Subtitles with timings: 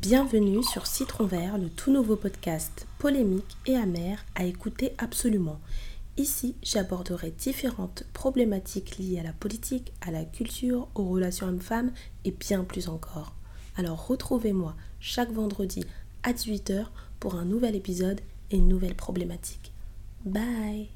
[0.00, 5.60] Bienvenue sur Citron Vert, le tout nouveau podcast polémique et amer à écouter absolument.
[6.16, 11.92] Ici, j'aborderai différentes problématiques liées à la politique, à la culture, aux relations hommes-femmes
[12.24, 13.34] et bien plus encore.
[13.76, 15.84] Alors retrouvez-moi chaque vendredi
[16.22, 16.86] à 18h
[17.20, 19.70] pour un nouvel épisode et une nouvelle problématique.
[20.24, 20.88] Bye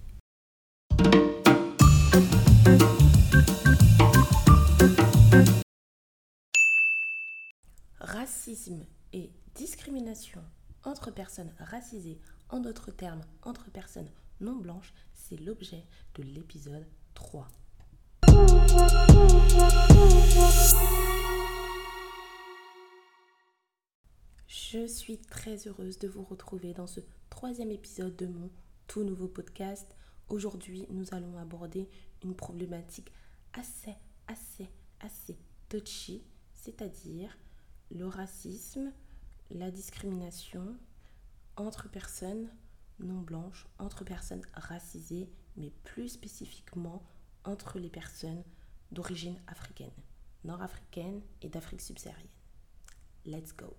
[9.13, 10.41] Et discrimination
[10.85, 12.21] entre personnes racisées,
[12.51, 14.09] en d'autres termes entre personnes
[14.41, 15.85] non blanches, c'est l'objet
[16.15, 17.49] de l'épisode 3.
[24.47, 28.51] Je suis très heureuse de vous retrouver dans ce troisième épisode de mon
[28.87, 29.97] tout nouveau podcast.
[30.29, 31.89] Aujourd'hui, nous allons aborder
[32.23, 33.11] une problématique
[33.53, 33.97] assez,
[34.29, 34.69] assez,
[35.01, 35.37] assez
[35.69, 37.37] touchy, c'est-à-dire
[37.91, 38.93] le racisme,
[39.51, 40.77] la discrimination
[41.57, 42.49] entre personnes
[43.01, 47.03] non blanches, entre personnes racisées, mais plus spécifiquement
[47.45, 48.43] entre les personnes
[48.93, 49.93] d'origine africaine,
[50.45, 52.29] nord-africaine et d'Afrique subsaharienne.
[53.27, 53.77] Let's go.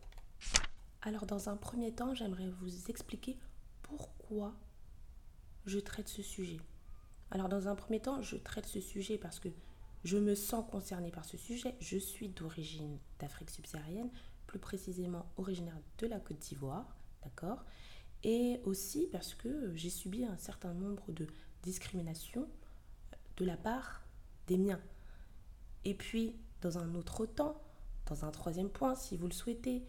[1.01, 3.37] Alors dans un premier temps, j'aimerais vous expliquer
[3.83, 4.55] pourquoi
[5.65, 6.59] je traite ce sujet.
[7.31, 9.49] Alors dans un premier temps, je traite ce sujet parce que
[10.05, 11.75] je me sens concernée par ce sujet.
[11.79, 14.11] Je suis d'origine d'Afrique subsaharienne,
[14.45, 17.65] plus précisément originaire de la Côte d'Ivoire, d'accord?
[18.23, 21.25] Et aussi parce que j'ai subi un certain nombre de
[21.63, 22.47] discriminations
[23.37, 24.03] de la part
[24.45, 24.79] des miens.
[25.85, 27.59] Et puis, dans un autre temps,
[28.05, 29.83] dans un troisième point, si vous le souhaitez,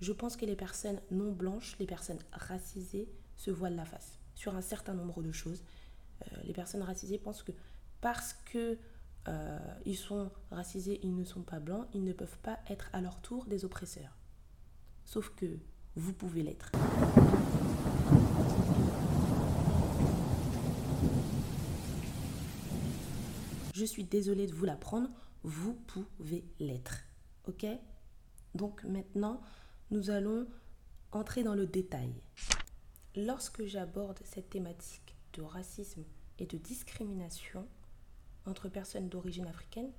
[0.00, 4.56] je pense que les personnes non blanches, les personnes racisées, se voilent la face sur
[4.56, 5.62] un certain nombre de choses.
[6.22, 7.52] Euh, les personnes racisées pensent que
[8.00, 8.76] parce que
[9.28, 13.00] euh, ils sont racisés, ils ne sont pas blancs, ils ne peuvent pas être à
[13.00, 14.16] leur tour des oppresseurs.
[15.04, 15.58] Sauf que
[15.96, 16.70] vous pouvez l'être.
[23.74, 25.08] Je suis désolée de vous l'apprendre,
[25.42, 27.04] vous pouvez l'être.
[27.48, 27.66] Ok?
[28.54, 29.40] Donc maintenant,
[29.90, 30.46] nous allons
[31.12, 32.12] entrer dans le détail.
[33.16, 36.04] Lorsque j'aborde cette thématique de racisme
[36.38, 37.66] et de discrimination
[38.46, 39.92] entre personnes d'origine africaine,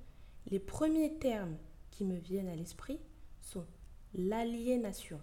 [0.50, 1.56] les premiers termes
[1.90, 2.98] qui me viennent à l'esprit
[3.40, 3.66] sont
[4.14, 5.20] l'aliénation,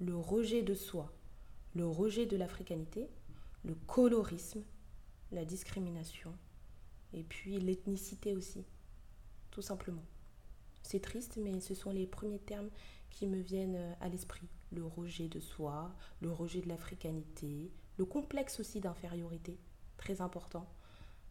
[0.00, 1.12] le rejet de soi,
[1.74, 3.08] le rejet de l'africanité,
[3.64, 4.62] le colorisme,
[5.32, 6.32] la discrimination
[7.12, 8.64] et puis l'ethnicité aussi,
[9.50, 10.04] tout simplement.
[10.82, 12.70] C'est triste, mais ce sont les premiers termes
[13.10, 14.46] qui me viennent à l'esprit.
[14.70, 19.58] Le rejet de soi, le rejet de l'africanité, le complexe aussi d'infériorité,
[19.96, 20.68] très important,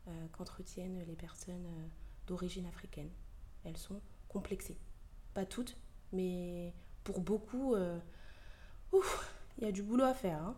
[0.07, 1.88] euh, qu'entretiennent les personnes euh,
[2.27, 3.09] d'origine africaine.
[3.63, 4.77] Elles sont complexées.
[5.33, 5.77] Pas toutes,
[6.11, 6.73] mais
[7.03, 7.75] pour beaucoup,
[9.57, 10.41] il y a du boulot à faire.
[10.41, 10.55] Hein.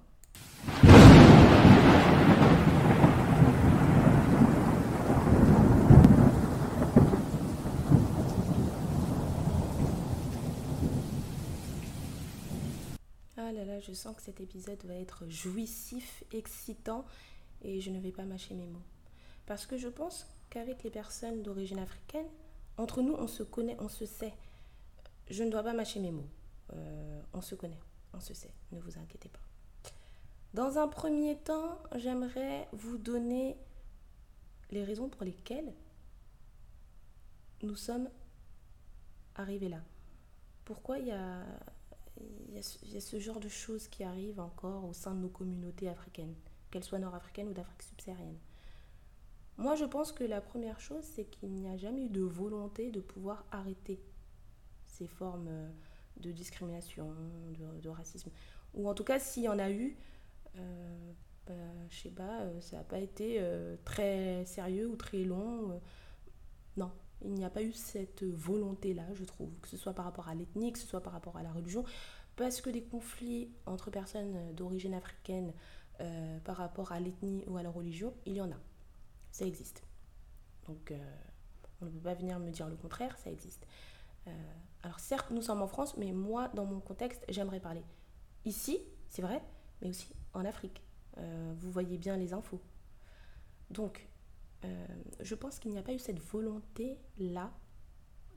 [13.38, 17.06] Ah là là, je sens que cet épisode va être jouissif, excitant
[17.62, 18.84] et je ne vais pas mâcher mes mots.
[19.48, 22.28] Parce que je pense qu'avec les personnes d'origine africaine,
[22.78, 24.34] entre nous, on se connaît, on se sait.
[25.30, 26.30] Je ne dois pas mâcher mes mots.
[26.74, 27.80] Euh, on se connaît,
[28.14, 29.40] on se sait, ne vous inquiétez pas.
[30.54, 33.58] Dans un premier temps, j'aimerais vous donner
[34.70, 35.74] les raisons pour lesquelles
[37.64, 38.10] nous sommes
[39.36, 39.82] arrivés là.
[40.66, 41.46] Pourquoi il y a
[42.50, 45.88] il y, a, ce genre de choses qui arrivent encore au sein de nos communautés
[45.88, 46.34] africaines,
[46.72, 48.40] qu'elles soient nord-africaines ou d'Afrique subsaharienne?
[49.58, 52.92] Moi, je pense que la première chose, c'est qu'il n'y a jamais eu de volonté
[52.92, 54.00] de pouvoir arrêter
[54.86, 55.70] ces formes euh,
[56.20, 57.14] de discrimination,
[57.82, 58.32] de, racisme.
[58.74, 59.98] Ou en tout cas, s'il y en a eu,
[60.58, 61.14] euh,
[61.46, 61.54] bah,
[61.90, 65.80] je sais pas, euh, ça n'a pas été euh, très sérieux ou très long.
[66.76, 66.92] non,
[67.24, 70.36] il n'y a pas eu cette volonté-là, je trouve, que ce soit par rapport à
[70.36, 71.84] l'ethnie, que ce soit par rapport à la religion,
[72.36, 75.54] parce que des conflits entre personnes d'origine africaine
[76.44, 78.67] par rapport à l'ethnie ou à la religion, il y en a.
[79.38, 79.84] Ça existe.
[80.66, 80.98] Donc, euh,
[81.80, 83.68] on ne peut pas venir me dire le contraire, ça existe.
[84.26, 84.32] Euh,
[84.82, 87.84] alors, certes, nous sommes en France, mais moi, dans mon contexte, j'aimerais parler
[88.46, 88.80] ici,
[89.10, 89.44] c'est vrai,
[89.80, 90.82] mais aussi en Afrique.
[91.18, 92.60] vous voyez bien les infos.
[93.70, 94.10] Donc,
[94.66, 94.88] euh,
[95.20, 97.54] je pense qu'il n'y a pas eu cette volonté-là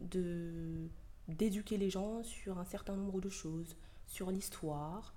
[0.00, 0.90] de
[1.28, 3.74] d'éduquer les gens sur un certain nombre de choses,
[4.06, 5.14] sur l'histoire,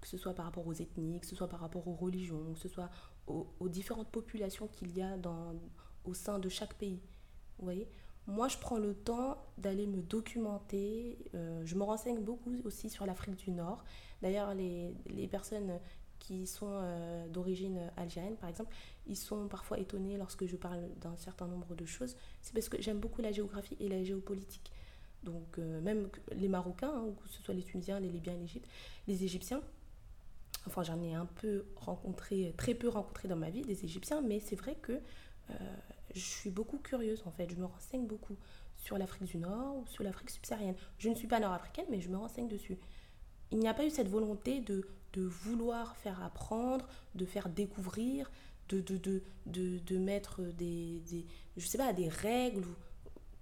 [0.00, 2.60] que ce soit par rapport aux ethnies, que ce soit par rapport aux religions, que
[2.60, 2.88] ce soit
[3.60, 5.54] aux, différentes populations qu'il y a dans,
[6.04, 7.00] au sein de chaque pays.
[7.58, 7.88] Vous voyez
[8.28, 11.18] moi, je prends le temps d'aller me documenter.
[11.34, 13.84] Euh, je me renseigne beaucoup aussi sur l'Afrique du Nord.
[14.22, 15.80] D'ailleurs, les, les, personnes
[16.20, 18.72] qui sont euh, d'origine algérienne, par exemple,
[19.08, 22.16] ils sont parfois étonnés lorsque je parle d'un certain nombre de choses.
[22.42, 24.70] C'est parce que j'aime beaucoup la géographie et la géopolitique.
[25.24, 28.68] Donc, euh, même les Marocains, hein, que ce soit les Tunisiens, les Libyens, l'Égypte,
[29.08, 29.62] les Égyptiens,
[30.66, 34.40] enfin, j'en ai un peu rencontré, très peu rencontré dans ma vie, des Égyptiens, mais
[34.40, 35.00] c'est vrai que
[36.14, 38.36] je suis beaucoup curieuse en fait, je me renseigne beaucoup
[38.76, 40.74] sur l'Afrique du Nord ou sur l'Afrique subsaharienne.
[40.98, 42.78] Je ne suis pas nord-africaine, mais je me renseigne dessus.
[43.50, 48.30] Il n'y a pas eu cette volonté de, de vouloir faire apprendre, de faire découvrir,
[48.68, 51.26] de, de, de, de, de mettre des, des,
[51.56, 52.64] je sais pas, des règles,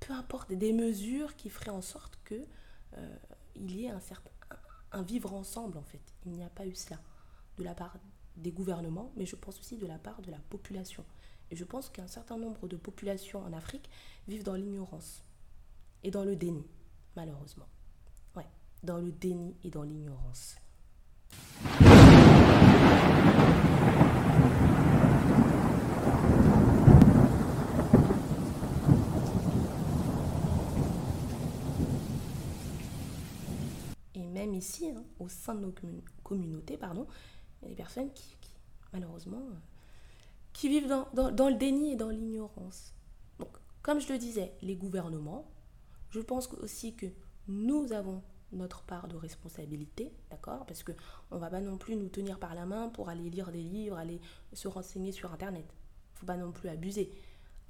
[0.01, 2.43] peu importe, des mesures qui feraient en sorte que
[2.97, 3.17] euh,
[3.55, 4.31] il y ait un certain
[4.93, 6.03] un vivre ensemble en fait.
[6.27, 6.99] Il n'y a pas eu cela
[7.59, 7.97] de la part
[8.37, 11.05] des gouvernements, mais je pense aussi de la part de la population.
[11.51, 13.91] Et je pense qu'un certain nombre de populations en Afrique
[14.29, 15.25] vivent dans l'ignorance
[16.03, 16.65] et dans le déni,
[17.17, 17.67] malheureusement.
[18.37, 18.47] Ouais,
[18.83, 20.57] dans le déni et dans l'ignorance.
[34.15, 35.75] Et même ici, hein, au sein de nos
[36.23, 37.07] communautés, pardon,
[37.63, 38.37] il y a des personnes qui,
[38.93, 39.59] malheureusement, euh,
[40.53, 42.95] qui vivent dans, dans, le déni et dans l'ignorance.
[43.39, 43.51] Donc,
[43.83, 45.51] comme je le disais, les gouvernements,
[46.11, 47.07] je pense aussi que
[47.49, 48.23] nous avons
[48.53, 50.67] notre part de responsabilité, d'accord?
[50.67, 50.93] Parce que
[51.31, 53.97] on va pas non plus nous tenir par la main pour aller lire des livres,
[53.97, 54.21] aller
[54.53, 55.67] se renseigner sur Internet.
[56.15, 57.13] faut pas non plus abuser.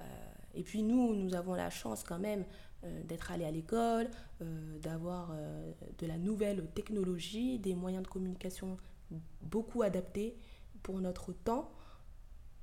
[0.01, 0.05] Euh,
[0.55, 2.45] et puis nous, nous avons la chance quand même
[2.83, 4.09] euh, d'être allés à l'école,
[4.81, 5.35] d'avoir
[5.99, 8.77] de la nouvelle technologie, des moyens de communication
[9.41, 10.37] beaucoup adaptés
[10.83, 11.71] pour notre temps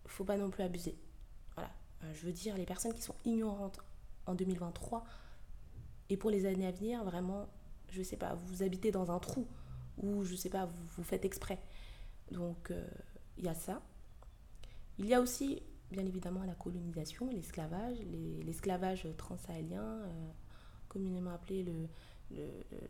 [0.09, 0.97] faut pas non plus abuser.
[1.55, 1.71] Voilà.
[2.03, 3.81] Euh, je veux dire, les personnes qui sont ignorantes
[4.27, 5.05] en 2023
[6.09, 7.49] et pour les années à venir, vraiment,
[7.91, 9.47] je sais pas, vous habitez dans un trou
[9.99, 11.59] ou je sais pas, vous, vous faites exprès.
[12.31, 12.87] Donc, euh,
[13.37, 13.83] il y a ça.
[14.99, 17.99] Il y a aussi, bien évidemment, la colonisation, l'esclavage,
[18.45, 20.31] l'esclavage transsahélien, euh,
[20.89, 21.89] communément appelé le,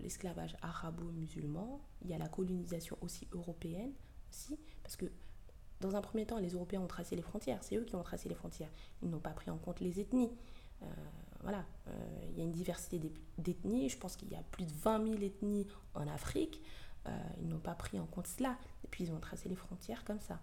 [0.00, 1.81] l'esclavage arabo-musulman.
[2.03, 3.93] Il y a la colonisation aussi européenne,
[4.31, 5.06] aussi, parce que
[5.81, 7.62] dans un premier temps, les Européens ont tracé les frontières.
[7.62, 8.71] C'est eux qui ont tracé les frontières.
[9.03, 10.33] Ils n'ont pas pris en compte les ethnies.
[10.83, 10.87] Euh,
[11.43, 13.00] voilà, euh, il y a une diversité
[13.39, 13.89] d'ethnies.
[13.89, 16.61] Je pense qu'il y a plus de 20 000 ethnies en Afrique.
[17.06, 17.11] Euh,
[17.41, 18.59] ils n'ont pas pris en compte cela.
[18.85, 20.41] Et puis ils ont tracé les frontières comme ça,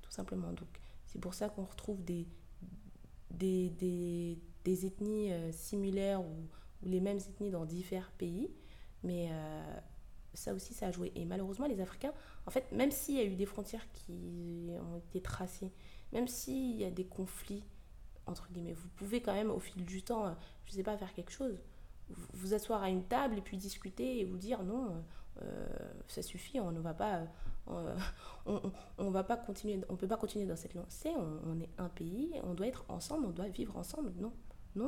[0.00, 0.52] tout simplement.
[0.52, 0.68] Donc
[1.06, 2.26] c'est pour ça qu'on retrouve des,
[3.30, 6.48] des, des, des ethnies similaires ou,
[6.82, 8.50] ou, les mêmes ethnies dans divers pays.
[9.02, 9.30] Mais
[10.34, 11.12] ça aussi, ça a joué.
[11.14, 12.12] Et malheureusement, les Africains,
[12.46, 15.72] en fait, même s'il y a eu des frontières qui ont été tracées,
[16.12, 17.64] même s'il y a des conflits,
[18.26, 20.32] entre guillemets, vous pouvez quand même, au fil du temps, euh,
[20.66, 21.58] je ne sais pas, faire quelque chose.
[22.32, 25.02] Vous asseoir à une table et puis discuter et vous dire non,
[25.42, 25.66] euh,
[26.06, 27.26] ça suffit, on ne va pas,
[27.68, 27.96] euh,
[28.46, 31.10] on, on, va pas continuer, on peut pas continuer dans cette lancée.
[31.16, 34.12] On, on, est un pays, on doit être ensemble, on doit vivre ensemble.
[34.18, 34.32] Non,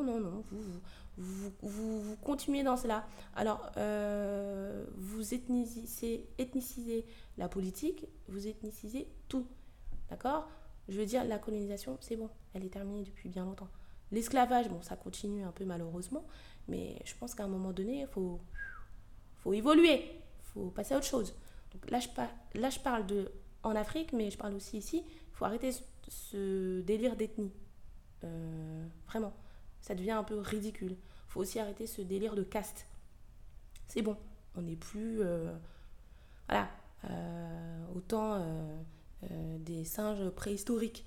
[0.02, 0.44] non, non, non.
[0.50, 0.80] Vous,
[1.18, 3.06] vous, vous, vous continuez dans cela.
[3.34, 6.26] Alors, euh, vous ethnicisez,
[7.36, 9.46] la politique, vous ethnicisez tout.
[10.08, 10.48] D'accord?
[10.88, 12.30] Je veux dire, la colonisation, c'est bon.
[12.54, 13.68] Elle est terminée depuis bien longtemps.
[14.12, 16.24] L'esclavage, bon, ça continue un peu malheureusement.
[16.68, 18.40] Mais je pense qu'à un moment donné, il faut,
[19.38, 20.04] faut évoluer.
[20.54, 21.34] Faut passer à autre chose.
[21.72, 22.08] Donc là, je,
[22.58, 23.30] là, je parle de
[23.62, 25.04] en Afrique, mais je parle aussi ici.
[25.06, 25.70] Il faut arrêter
[26.08, 27.52] ce, délire d'ethnie.
[28.24, 29.32] Euh, vraiment
[29.80, 30.96] ça devient un peu ridicule.
[31.28, 32.86] faut aussi arrêter ce délire de caste.
[33.86, 34.16] C'est bon,
[34.54, 35.22] on n'est plus.
[35.22, 35.52] Euh,
[36.48, 36.68] voilà,
[37.10, 41.06] euh, autant euh, des singes préhistoriques.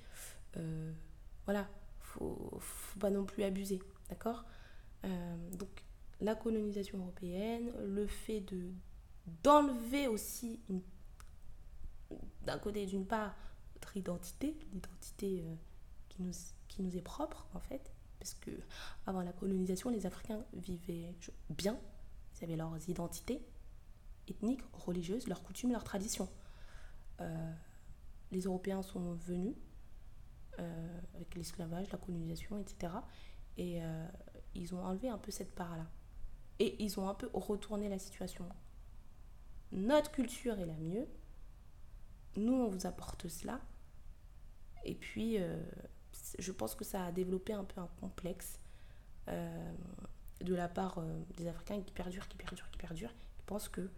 [1.44, 1.68] voilà,
[2.00, 4.44] faut, faut pas non plus abuser, d'accord?
[5.52, 5.84] Donc,
[6.20, 8.72] la colonisation européenne, le fait de
[9.42, 10.60] d'enlever aussi
[12.42, 13.34] d'un côté d'une part
[13.74, 15.44] notre identité, l'identité
[16.08, 16.32] qui, nous,
[16.68, 17.93] qui nous est propre en fait,
[18.24, 18.52] parce que
[19.06, 21.14] avant la colonisation, les Africains vivaient
[21.50, 21.78] bien,
[22.34, 23.46] ils avaient leurs identités
[24.26, 26.30] ethniques, religieuses, leurs coutumes, leurs traditions.
[27.20, 27.52] Euh,
[28.32, 29.54] les Européens sont venus
[30.58, 32.94] euh, avec l'esclavage, la colonisation, etc.
[33.58, 34.08] Et euh,
[34.54, 35.86] ils ont enlevé un peu cette part-là.
[36.60, 38.48] Et ils ont un peu retourné la situation.
[39.70, 41.06] Notre culture est la mieux.
[42.36, 43.60] Nous, on vous apporte cela.
[44.82, 45.36] Et puis,
[46.38, 48.58] je pense que ça a développé un peu un complexe
[49.28, 49.72] euh,
[50.40, 53.14] de la part euh, des Africains qui perdurent, qui perdurent, qui perdurent.
[53.38, 53.88] Ils pensent que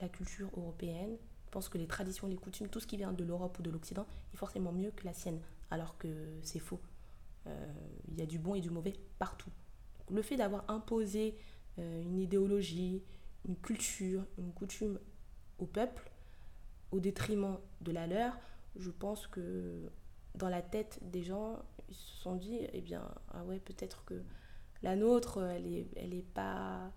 [0.00, 3.24] la culture européenne, ils pensent que les traditions, les coutumes, tout ce qui vient de
[3.24, 6.08] l'Europe ou de l'Occident est forcément mieux que la sienne, alors que
[6.42, 6.80] c'est faux.
[7.46, 7.72] Euh,
[8.08, 9.50] il y a du bon et du mauvais partout.
[10.10, 11.36] le fait d'avoir imposé
[11.78, 13.02] une idéologie,
[13.48, 14.98] une culture, une coutume
[15.58, 16.10] au peuple,
[16.90, 18.38] au détriment de la leur,
[18.76, 19.90] je pense que
[20.34, 21.58] dans la tête des gens,
[21.88, 24.22] ils se sont dit, eh bien, ah ouais, peut-être que
[24.82, 26.92] la nôtre, elle est, elle est pas,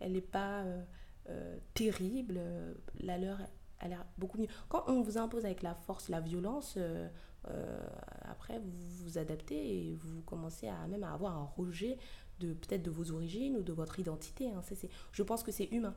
[0.00, 0.82] elle est pas euh,
[1.28, 2.40] euh, terrible,
[3.00, 3.40] la leur
[3.78, 4.48] a l'air beaucoup mieux.
[4.68, 7.08] Quand on vous impose avec la force, la violence, euh,
[8.22, 11.96] après vous vous adaptez et vous commencez à même à avoir un rejet
[12.40, 14.50] de peut-être de vos origines ou de votre identité.
[14.50, 14.62] Hein.
[15.12, 15.94] je pense que c'est humain.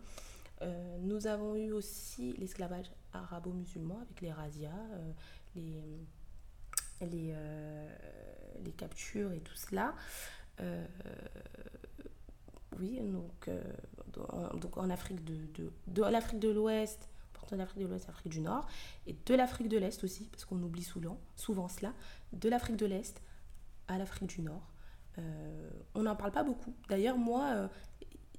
[1.02, 4.86] nous avons eu aussi l'esclavage arabo-musulman avec les razzias,
[5.56, 6.06] les,
[7.02, 7.36] les,
[8.64, 9.96] les captures et tout cela.
[10.60, 10.86] Euh,
[12.80, 13.64] oui, donc, euh,
[14.58, 17.10] donc en Afrique de, de, de l'Afrique de l'Ouest,
[17.52, 18.68] de l'Afrique de l'Ouest, Afrique du Nord,
[19.08, 21.94] et de l'Afrique de l'Est aussi, parce qu'on oublie souvent, souvent cela,
[22.32, 23.22] de l'Afrique de l'Est
[23.88, 24.72] à l'Afrique du Nord.
[25.18, 26.76] Euh, on n'en parle pas beaucoup.
[26.90, 27.70] D'ailleurs, moi,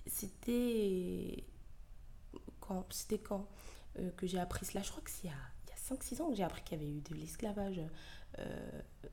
[0.07, 1.45] c'était
[2.61, 2.87] quand,
[3.25, 3.49] quand
[4.17, 4.83] que j'ai appris cela?
[4.83, 5.50] Je crois que c'est a,
[5.91, 7.81] 5-6 ans que j'ai appris qu'il y avait eu de l'esclavage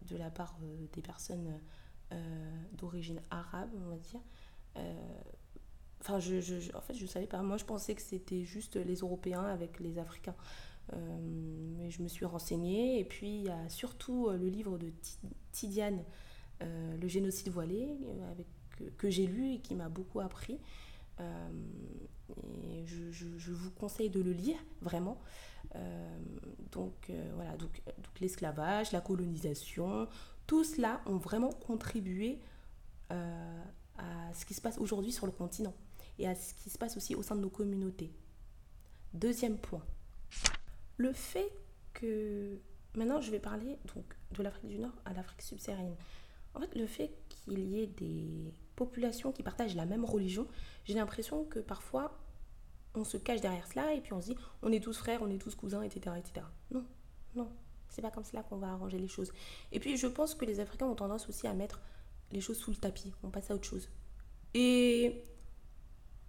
[0.09, 0.57] de la part
[0.93, 1.59] des personnes
[2.13, 2.15] euh,
[2.77, 4.21] d'origine arabe, on va dire.
[4.77, 4.93] Euh,
[5.99, 7.41] enfin, je, en fait, je savais pas.
[7.41, 10.35] Moi, je pensais que c'était juste les Européens avec les Africains.
[10.93, 11.19] Euh,
[11.77, 12.99] mais je me suis renseignée.
[12.99, 14.93] Et puis, il y a surtout le livre de
[15.51, 16.01] Tidiane,
[16.61, 17.97] Le génocide voilé,
[18.31, 18.47] avec,
[18.97, 20.61] que, j'ai lu et qui m'a beaucoup appris.
[21.19, 25.19] et je, vous conseille de le lire, vraiment.
[26.71, 30.07] Donc, voilà, donc, donc l'esclavage, la colonisation,
[30.47, 32.39] tout cela ont vraiment contribué
[33.11, 33.63] euh,
[33.97, 35.73] à ce qui se passe aujourd'hui sur le continent
[36.19, 38.11] et à ce qui se passe aussi au sein de nos communautés.
[39.13, 39.83] Deuxième point,
[40.97, 41.51] le fait
[41.93, 42.59] que
[42.95, 45.95] maintenant je vais parler donc de l'Afrique du Nord à l'Afrique subsaharienne.
[46.53, 50.47] En fait, le fait qu'il y ait des populations qui partagent la même religion,
[50.85, 52.17] j'ai l'impression que parfois
[52.97, 55.29] on se cache derrière cela et puis on se dit on est tous frères, on
[55.29, 56.15] est tous cousins, etc.
[56.17, 56.45] etc.
[56.71, 56.85] Non,
[57.35, 57.49] non,
[57.89, 59.31] c'est pas comme cela qu'on va arranger les choses.
[59.71, 61.81] Et puis je pense que les Africains ont tendance aussi à mettre
[62.31, 63.13] les choses sous le tapis.
[63.23, 63.89] On passe à autre chose.
[64.53, 65.23] Et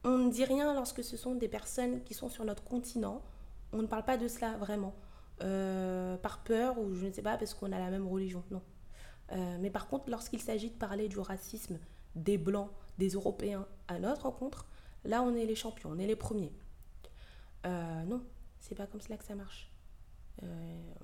[0.05, 3.23] on ne dit rien lorsque ce sont des personnes qui sont sur notre continent.
[3.73, 4.95] On ne parle pas de cela vraiment.
[5.41, 8.43] Euh, par peur ou je ne sais pas parce qu'on a la même religion.
[8.51, 8.63] Non.
[9.33, 11.79] Euh, mais par contre, lorsqu'il s'agit de parler du racisme
[12.17, 14.67] des Blancs, des Européens à notre rencontre,
[15.05, 16.53] là on est les champions, on est les premiers.
[17.67, 18.23] Euh, non,
[18.61, 19.71] c'est pas comme cela que ça marche.
[20.43, 20.95] Euh,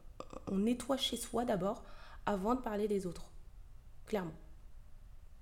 [0.47, 1.85] on nettoie chez soi d'abord
[2.27, 3.31] avant de parler des autres.
[4.07, 4.35] Clairement.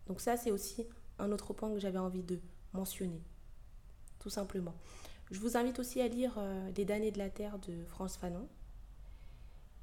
[0.06, 0.86] Donc ça, c'est aussi
[1.18, 2.40] un autre point que j'avais envie de
[2.72, 3.22] mentionner.
[4.18, 4.74] Tout simplement.
[5.30, 8.48] Je vous invite aussi à lire euh, Des damnés de la Terre de France Fanon.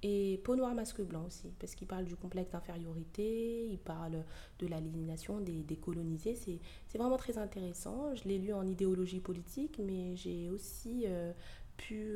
[0.01, 4.23] Et Peau noire, masque blanc aussi, parce qu'il parle du complexe d'infériorité, il parle
[4.59, 6.35] de l'aliénation des, des, colonisés.
[6.87, 8.15] C'est vraiment très intéressant.
[8.15, 11.33] Je l'ai lu en idéologie politique, mais j'ai aussi euh,
[11.75, 12.15] pu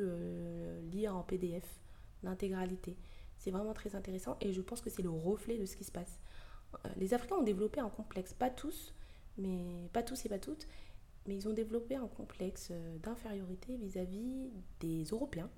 [0.92, 1.80] lire en PDF
[2.22, 2.96] l'intégralité.
[3.36, 5.92] C'est vraiment très intéressant et je pense que c'est le reflet de ce qui se
[5.92, 6.18] passe.
[6.74, 8.94] Euh, les Africains ont développé un complexe, pas tous,
[9.38, 10.66] mais pas tous et pas toutes,
[11.26, 14.50] mais ils ont développé un complexe euh, d'infériorité vis-à-vis
[14.80, 15.50] des Européens.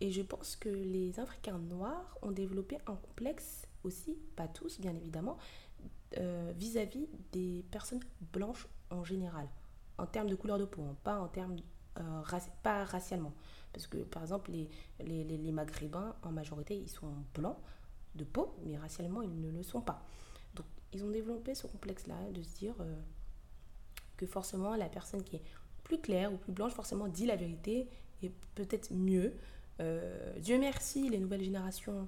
[0.00, 4.94] Et je pense que les Africains noirs ont développé un complexe aussi, pas tous bien
[4.94, 5.38] évidemment,
[6.18, 8.00] euh, vis-à-vis des personnes
[8.32, 9.48] blanches en général,
[9.98, 11.56] en termes de couleur de peau, hein, pas en termes,
[12.62, 13.32] pas racialement.
[13.72, 14.68] Parce que, par exemple, les,
[15.00, 17.58] les, les, Maghrébins, en majorité, ils sont blancs
[18.14, 20.04] de peau, mais racialement, ils ne le sont pas.
[20.54, 23.00] Donc, ils ont développé ce complexe-là de se dire euh,
[24.16, 25.42] que forcément, la personne qui est
[25.84, 27.88] plus claire ou plus blanche, forcément, dit la vérité
[28.22, 29.34] et peut-être mieux.
[29.80, 32.06] Euh, Dieu merci, les nouvelles générations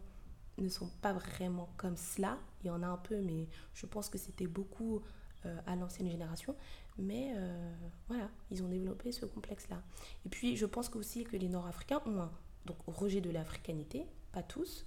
[0.59, 2.39] ne sont pas vraiment comme cela.
[2.63, 5.01] Il y en a un peu, mais je pense que c'était beaucoup
[5.47, 6.55] euh, à l'ancienne génération.
[6.99, 7.75] Mais euh,
[8.09, 9.83] voilà, ils ont développé ce complexe-là.
[10.27, 12.31] Et puis, je pense aussi que les Nord-Africains ont un
[12.67, 14.87] donc, rejet de l'africanité, pas tous,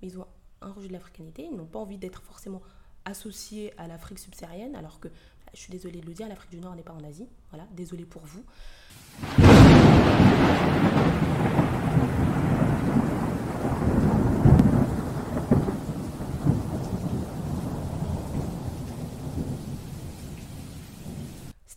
[0.00, 0.26] mais ils ont
[0.62, 1.44] un rejet de l'africanité.
[1.50, 2.62] Ils n'ont pas envie d'être forcément
[3.04, 5.08] associés à l'Afrique subsaharienne, alors que,
[5.52, 7.28] je suis désolée de le dire, l'Afrique du Nord n'est pas en Asie.
[7.50, 8.42] Voilà, désolée pour vous.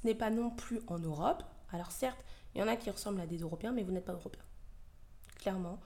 [0.05, 1.43] N'est pas non plus en Europe.
[1.71, 4.13] Alors certes, il y en a qui ressemblent à des Européens, mais vous n'êtes pas
[4.13, 4.43] Européen.
[5.37, 5.79] Clairement,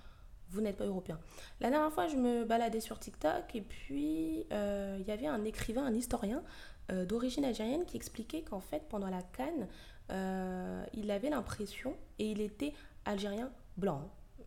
[0.50, 1.20] vous n'êtes pas Européen.
[1.60, 5.44] La dernière fois, je me baladais sur TikTok et puis euh, il y avait un
[5.46, 6.44] écrivain, un historien
[6.92, 9.68] euh, d'origine algérienne qui expliquait qu'en fait, pendant la Cannes,
[10.12, 12.74] euh, il avait l'impression, et il était
[13.06, 14.10] algérien blanc,
[14.40, 14.44] hein.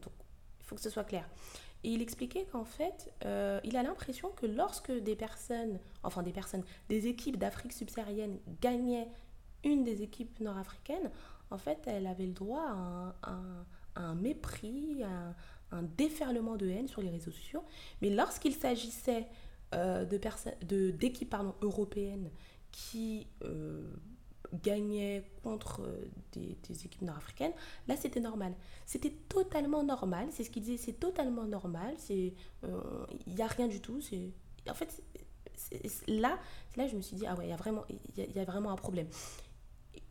[0.00, 0.12] donc
[0.60, 1.28] il faut que ce soit clair,
[1.84, 6.32] Et il expliquait qu'en fait, euh, il a l'impression que lorsque des personnes, enfin des
[6.32, 9.08] personnes, des équipes d'Afrique subsaharienne gagnaient
[9.64, 11.10] une des équipes nord-africaines,
[11.50, 13.38] en fait, elle avait le droit à
[13.96, 15.34] un, mépris, à
[15.76, 17.62] un, déferlement de haine sur les réseaux sociaux.
[18.00, 19.26] Mais lorsqu'il s'agissait
[19.74, 22.30] euh, de d'équipes européennes
[22.72, 23.92] qui euh,
[24.62, 27.52] gagnaient contre euh, des, équipes nord-africaines,
[27.88, 28.54] là c'était normal.
[28.86, 32.32] C'était totalement normal, c'est ce qu'il disait, c'est totalement normal, il
[33.26, 34.00] n'y a rien du tout.
[34.68, 35.02] En fait,
[36.08, 36.38] là,
[36.76, 38.70] là je me suis dit, ah ouais, il y, a vraiment, y, y a vraiment
[38.70, 39.08] un problème.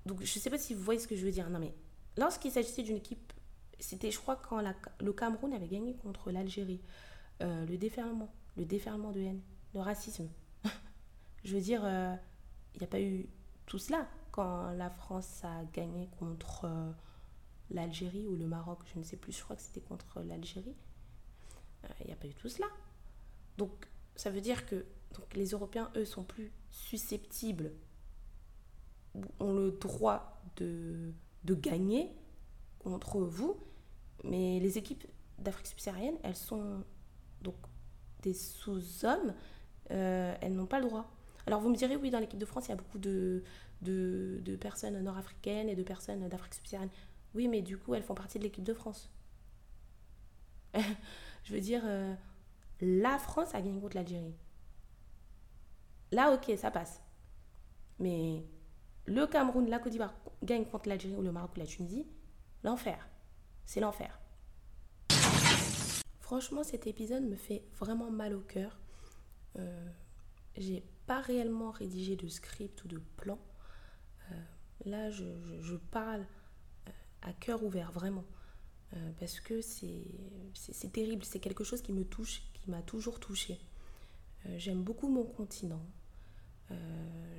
[0.05, 1.49] Donc je ne sais pas si vous voyez ce que je veux dire.
[1.49, 1.73] Non mais
[2.17, 3.33] lorsqu'il s'agissait d'une équipe,
[3.79, 4.61] c'était je crois quand
[4.99, 6.81] le Cameroun avait gagné contre l'Algérie,
[7.41, 9.41] euh, le déferlement, le déferlement de haine,
[9.73, 10.29] le racisme.
[11.43, 12.15] je veux dire, euh,
[12.75, 13.27] il n'y a pas eu
[13.65, 16.91] tout cela quand la France a gagné contre euh,
[17.69, 20.75] l'Algérie ou le Maroc, je ne sais plus, je crois que c'était contre l'Algérie.
[22.01, 22.67] Il n'y a pas eu tout cela.
[23.57, 24.85] Donc ça veut dire que
[25.35, 27.71] les Européens, eux, sont plus susceptibles
[29.39, 31.13] ont le droit de,
[31.43, 32.11] de gagner
[32.79, 33.55] contre vous,
[34.23, 35.05] mais les équipes
[35.37, 36.83] d'Afrique subsaharienne, elles sont
[37.41, 37.55] donc
[38.23, 39.35] des sous-hommes,
[39.91, 41.11] euh, elles n'ont pas le droit.
[41.45, 43.43] Alors vous me direz, oui, dans l'équipe de France, il y a beaucoup de,
[43.83, 46.91] de, personnes nord-africaines et de personnes d'Afrique subsaharienne.
[47.35, 49.11] Oui, mais du coup, elles font partie de l'équipe de France.
[51.43, 52.13] Je veux dire, euh,
[52.81, 54.35] la France a gagné contre l'Algérie.
[56.11, 57.01] Là, ok, ça passe.
[57.99, 58.45] Mais
[59.05, 60.13] le Cameroun, la Côte d'Ivoire
[60.43, 62.05] gagnent contre l'Algérie ou le Maroc ou la Tunisie,
[62.63, 63.09] l'enfer.
[63.65, 64.19] C'est l'enfer.
[66.19, 68.79] Franchement, cet épisode me fait vraiment mal au cœur.
[69.57, 69.89] Euh,
[70.57, 73.37] j'ai pas réellement rédigé de script ou de plan.
[74.85, 76.21] Euh, là, je, parle
[76.87, 78.25] euh, à cœur ouvert, vraiment.
[78.93, 83.59] Euh, parce que c'est terrible, c'est quelque chose qui me touche, qui m'a toujours touché.
[84.57, 85.81] J'aime beaucoup mon continent.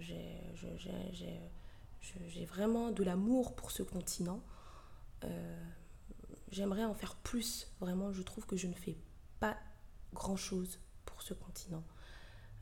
[0.01, 0.45] j'ai
[2.47, 4.43] vraiment de l'amour pour ce continent.
[6.51, 7.69] J'aimerais en faire plus.
[7.81, 8.97] Vraiment, je trouve que je ne fais
[9.39, 9.59] pas
[10.15, 11.85] grand-chose pour ce continent.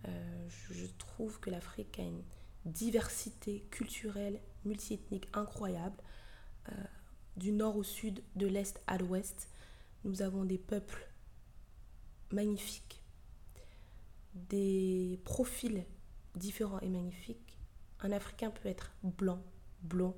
[0.09, 2.23] Euh, je trouve que l'Afrique a une
[2.65, 5.97] diversité culturelle, multiethnique incroyable.
[6.71, 6.85] Euh,
[7.37, 9.49] du nord au sud, de l'est à l'ouest,
[10.05, 11.09] nous avons des peuples
[12.31, 13.03] magnifiques,
[14.35, 15.85] des profils
[16.35, 17.59] différents et magnifiques.
[18.01, 19.43] Un Africain peut être blanc,
[19.83, 20.17] blond.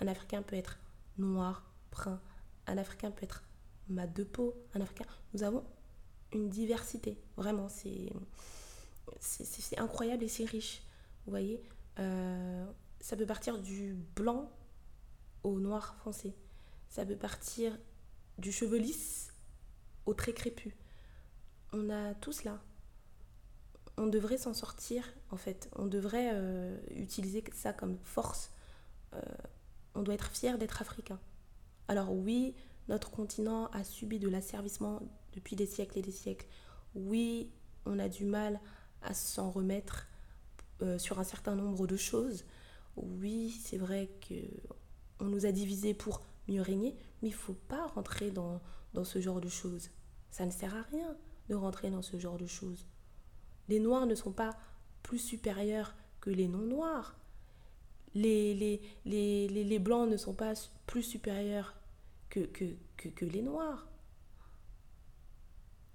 [0.00, 0.78] Un Africain peut être
[1.18, 2.20] noir, brun.
[2.66, 3.44] Un Africain peut être
[3.88, 4.54] mat de peau.
[4.74, 5.06] Un Africain.
[5.34, 5.64] Nous avons
[6.32, 7.18] une diversité.
[7.36, 8.12] Vraiment, c'est
[9.18, 10.82] c'est incroyable et c'est riche.
[11.24, 11.62] Vous voyez,
[12.00, 12.66] euh,
[13.00, 14.50] ça peut partir du blanc
[15.42, 16.34] au noir foncé.
[16.88, 17.78] Ça peut partir
[18.38, 19.32] du cheveu lisse
[20.06, 20.74] au très crépus.
[21.72, 22.60] On a tout cela.
[23.96, 25.70] On devrait s'en sortir, en fait.
[25.76, 28.50] On devrait euh, utiliser ça comme force.
[29.14, 29.20] Euh,
[29.94, 31.20] on doit être fier d'être africain.
[31.88, 32.54] Alors oui,
[32.88, 36.46] notre continent a subi de l'asservissement depuis des siècles et des siècles.
[36.94, 37.50] Oui,
[37.84, 38.60] on a du mal
[39.02, 40.06] à s'en remettre
[40.82, 42.44] euh, sur un certain nombre de choses.
[42.96, 44.34] Oui, c'est vrai que
[45.20, 48.60] on nous a divisés pour mieux régner, mais il ne faut pas rentrer dans,
[49.04, 49.90] ce genre de choses.
[50.30, 51.16] Ça ne sert à rien
[51.48, 52.86] de rentrer dans ce genre de choses.
[53.68, 54.56] Les noirs ne sont pas
[55.02, 57.16] plus supérieurs que les non-noirs.
[58.14, 60.54] Les, les, les, les, blancs ne sont pas
[60.86, 61.76] plus supérieurs
[62.28, 62.64] que, que,
[62.96, 63.88] que les noirs.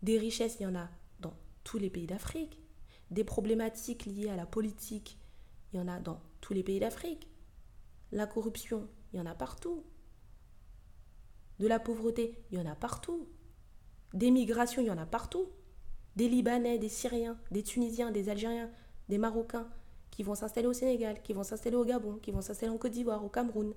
[0.02, 2.60] Des richesses, il y en a dans tous les pays d'Afrique.
[3.12, 5.18] Des problématiques liées à la politique,
[5.72, 7.28] il y en a dans tous les pays d'Afrique.
[8.12, 9.84] La corruption, il y en a partout.
[11.60, 13.28] De la pauvreté, il y en a partout.
[14.14, 15.48] Des migrations, il y en a partout.
[16.16, 18.72] Des Libanais, des Syriens, des Tunisiens, des Algériens,
[19.10, 19.68] des Marocains
[20.12, 22.94] qui vont s'installer au Sénégal, qui vont s'installer au Gabon, qui vont s'installer en Côte
[22.94, 23.74] d'Ivoire, au Cameroun.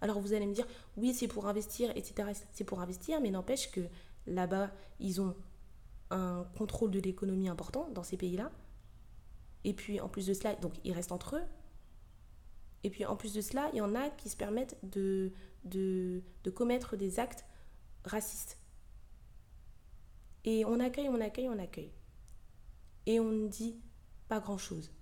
[0.00, 0.66] Alors vous allez me dire,
[0.96, 2.30] oui, c'est pour investir, etc.
[2.52, 3.82] C'est pour investir, mais n'empêche que
[4.26, 5.34] là-bas, ils ont
[6.10, 8.50] un contrôle de l'économie important dans ces pays-là.
[9.64, 11.44] Et puis en plus de cela, donc ils restent entre eux.
[12.84, 15.32] Et puis en plus de cela, il y en a qui se permettent de,
[15.64, 16.22] de,
[16.54, 17.44] commettre des actes
[18.04, 18.58] racistes.
[20.44, 21.92] Et on accueille, on accueille, on accueille.
[23.06, 23.80] Et on ne dit
[24.28, 24.92] pas grand-chose.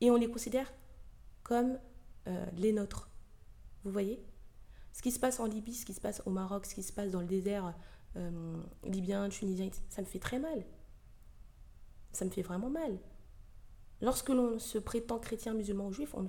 [0.00, 0.72] Et on les considère
[1.42, 1.78] comme
[2.26, 3.10] euh, les nôtres.
[3.84, 4.24] Vous voyez?
[4.92, 6.92] Ce qui se passe en Libye, ce qui se passe au Maroc, ce qui se
[6.92, 7.74] passe dans le désert
[8.16, 10.64] euh, libyen, tunisien, ça me fait très mal.
[12.12, 12.98] Ça me fait vraiment mal.
[14.02, 16.26] Lorsque l'on se prétend chrétien, musulman ou juif, on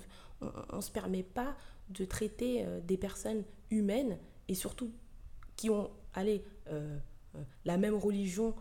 [0.76, 1.58] ne se permet pas
[1.90, 4.92] de traiter euh, des personnes humaines et surtout
[5.58, 6.44] qui ont allez,
[7.66, 8.56] la même religion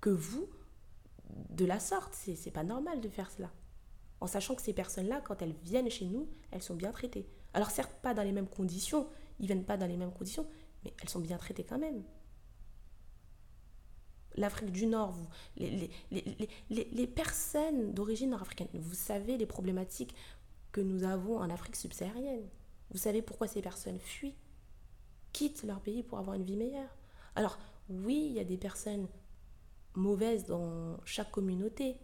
[0.00, 0.48] que vous
[1.50, 2.14] de la sorte.
[2.14, 3.50] C'est pas normal de faire cela.
[4.20, 7.28] En sachant que ces personnes-là, quand elles viennent chez nous, elles sont bien traitées.
[7.54, 9.08] Alors certes, pas dans les mêmes conditions,
[9.40, 10.46] ils viennent pas dans les mêmes conditions,
[10.84, 12.02] mais elles sont bien traitées quand même.
[14.36, 15.90] L'Afrique du Nord, vous, les,
[16.70, 20.14] les personnes d'origine nord-africaine, vous savez les problématiques
[20.72, 22.46] que nous avons en Afrique subsaharienne.
[22.90, 24.36] Vous savez pourquoi ces personnes fuient,
[25.32, 26.94] quittent leur pays pour avoir une vie meilleure.
[27.34, 29.06] Alors oui, il y a des personnes
[29.94, 31.96] mauvaises dans chaque communauté.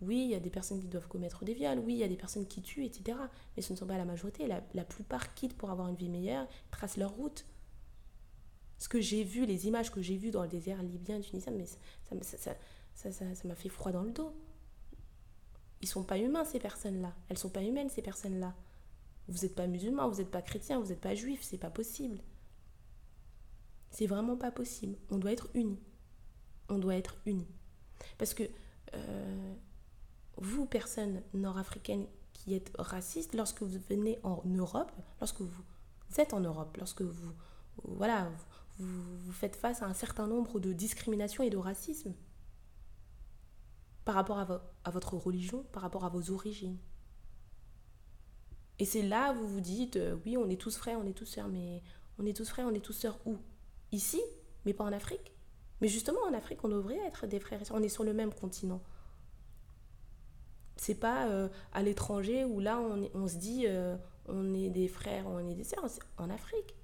[0.00, 2.08] Oui, il y a des personnes qui doivent commettre des viols, oui, il y a
[2.08, 3.16] des personnes qui tuent, etc.
[3.56, 4.48] Mais ce ne sont pas la majorité.
[4.48, 7.44] La, plupart quittent pour avoir une vie meilleure, tracent leur route.
[8.82, 11.66] Ce que j'ai vu, les images que j'ai vues dans le désert libyen, tunisien, mais
[11.66, 14.34] ça m'a ça, ça, fait froid dans le dos.
[15.82, 17.14] Ils sont pas humains, ces personnes-là.
[17.28, 18.56] Elles sont pas humaines, ces personnes-là.
[19.28, 22.18] Vous n'êtes pas musulman, vous n'êtes pas chrétien, vous n'êtes pas juif, c'est pas possible.
[23.92, 24.98] C'est vraiment pas possible.
[25.10, 25.78] On doit être unis.
[26.68, 27.46] On doit être unis.
[28.18, 28.42] Parce que
[28.94, 29.54] euh,
[30.38, 34.90] vous, personnes nord-africaines qui êtes racistes, lorsque vous venez en Europe,
[35.20, 35.62] lorsque vous
[36.18, 37.32] êtes en Europe, lorsque vous,
[37.84, 38.28] voilà,
[38.78, 42.14] vous, faites face à un certain nombre de discriminations et de racisme
[44.04, 46.78] par rapport à, votre religion, par rapport à vos origines.
[48.78, 51.12] Et c'est là où vous vous dites, euh, oui, on est tous frères, on est
[51.12, 51.82] tous sœurs, mais
[52.18, 53.36] on est tous frères, on est tous sœurs où?
[53.92, 54.20] Ici,
[54.64, 55.32] mais pas en Afrique?
[55.80, 57.60] Mais justement, en Afrique, on devrait être des frères.
[57.70, 58.82] On est sur le même continent.
[60.76, 62.80] C'est pas euh, à l'étranger où là,
[63.14, 65.84] on, se dit, euh, on est des frères, on est des sœurs.
[66.18, 66.74] En Afrique.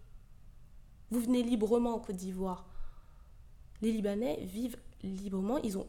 [1.11, 2.67] Vous venez librement en Côte d'Ivoire.
[3.81, 5.59] Les Libanais vivent librement.
[5.59, 5.87] Ils ont,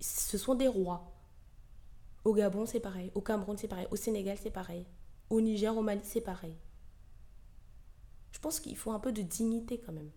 [0.00, 1.12] ce sont des rois.
[2.24, 3.10] Au Gabon, c'est pareil.
[3.14, 3.86] Au Cameroun, c'est pareil.
[3.90, 4.84] Au Sénégal, c'est pareil.
[5.30, 6.56] Au Niger, au Mali, c'est pareil.
[8.32, 10.10] Je pense qu'il faut un peu de dignité quand même.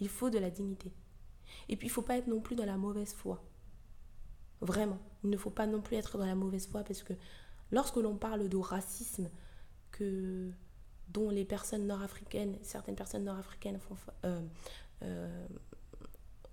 [0.00, 0.92] Il faut de la dignité.
[1.68, 3.42] Et puis, il ne faut pas être non plus dans la mauvaise foi.
[4.60, 4.98] Vraiment.
[5.22, 7.12] Il ne faut pas non plus être dans la mauvaise foi parce que
[7.70, 9.30] lorsque l'on parle de racisme
[9.90, 10.50] que,
[11.08, 14.40] dont les personnes nord-africaines, certaines personnes nord-africaines font, euh,
[15.02, 15.46] euh,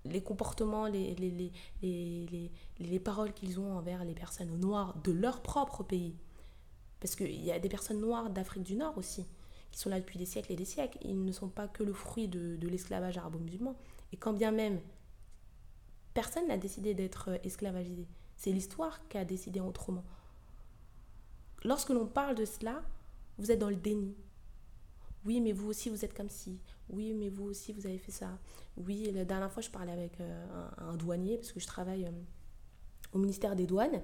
[0.04, 5.42] les comportements, les, les, les, les paroles qu'ils ont envers les personnes noires de leur
[5.42, 6.16] propre pays.
[7.00, 9.24] Parce qu'il y a des personnes noires d'Afrique du Nord aussi,
[9.70, 10.98] qui sont là depuis des siècles et des siècles.
[11.02, 13.76] Ils ne sont pas que le fruit de, de l'esclavage arabo-musulman.
[14.12, 14.80] Et quand bien même,
[16.14, 18.06] personne n'a décidé d'être esclavagisé.
[18.36, 20.04] C'est l'histoire qui a décidé autrement.
[21.64, 22.82] Lorsque l'on parle de cela,
[23.38, 24.14] vous êtes dans le déni.
[25.24, 26.58] Oui, mais vous aussi, vous êtes comme si.
[26.88, 28.38] Oui, mais vous aussi, vous avez fait ça.
[28.76, 32.10] Oui, la dernière fois, je parlais avec euh, un, douanier, parce que je travaille euh,
[33.12, 34.02] au ministère des Douanes,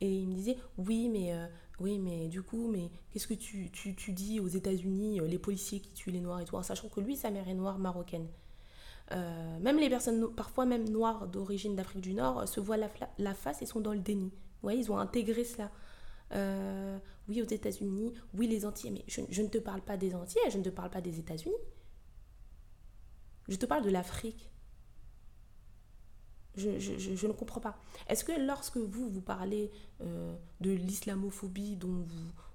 [0.00, 1.46] et il me disait, oui, mais, euh,
[1.80, 3.70] oui, mais du coup, mais qu'est-ce que tu,
[4.12, 7.16] dis aux États-Unis, les policiers qui tuent les Noirs et tout, en sachant que lui,
[7.16, 8.28] sa mère est noire marocaine.
[9.10, 13.66] même les personnes, parfois même noires d'origine d'Afrique du Nord, se voient la, face et
[13.66, 14.30] sont dans le déni.
[14.70, 15.70] Ils ont intégré cela.
[17.30, 20.58] Oui, aux États-Unis, oui, les Antillais, mais je, ne te parle pas des Antillais, je
[20.58, 21.54] ne te parle pas des États-Unis.
[23.48, 24.50] Je te parle de l'Afrique.
[26.56, 27.78] Je, ne comprends pas.
[28.08, 29.70] Est-ce que lorsque vous, vous parlez
[30.02, 32.04] euh, de l'islamophobie dont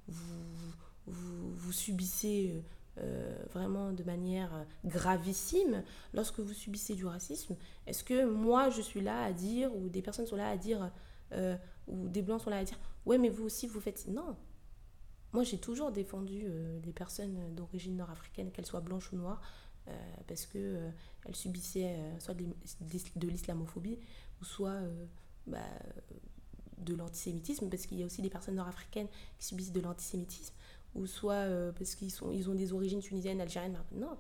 [0.09, 0.73] vous,
[1.07, 2.61] vous, subissez
[2.97, 5.83] euh, vraiment de manière gravissime,
[6.13, 7.55] lorsque vous subissez du racisme,
[7.87, 10.91] est-ce que moi je suis là à dire, ou des personnes sont là à dire,
[11.31, 11.55] euh,
[11.87, 14.05] ou des blancs sont là à dire, ouais mais vous aussi vous faites...
[14.09, 14.35] Non.
[15.35, 16.45] Moi j'ai toujours défendu
[16.85, 19.41] les personnes d'origine nord-africaine, qu'elles soient blanches ou noires,
[19.87, 19.91] euh,
[20.27, 20.89] parce qu'elle euh,
[21.27, 23.99] euh, soit de, l'islamophobie
[24.41, 24.79] ou soit
[25.45, 25.59] bah,
[26.79, 30.55] de l'antisémitisme, parce qu'il y a aussi des personnes nord-africaines qui subissent de l'antisémitisme,
[30.95, 31.45] ou soit
[31.77, 33.77] parce qu'ils ils ont des origines tunisiennes, algériennes.
[33.91, 34.17] Non,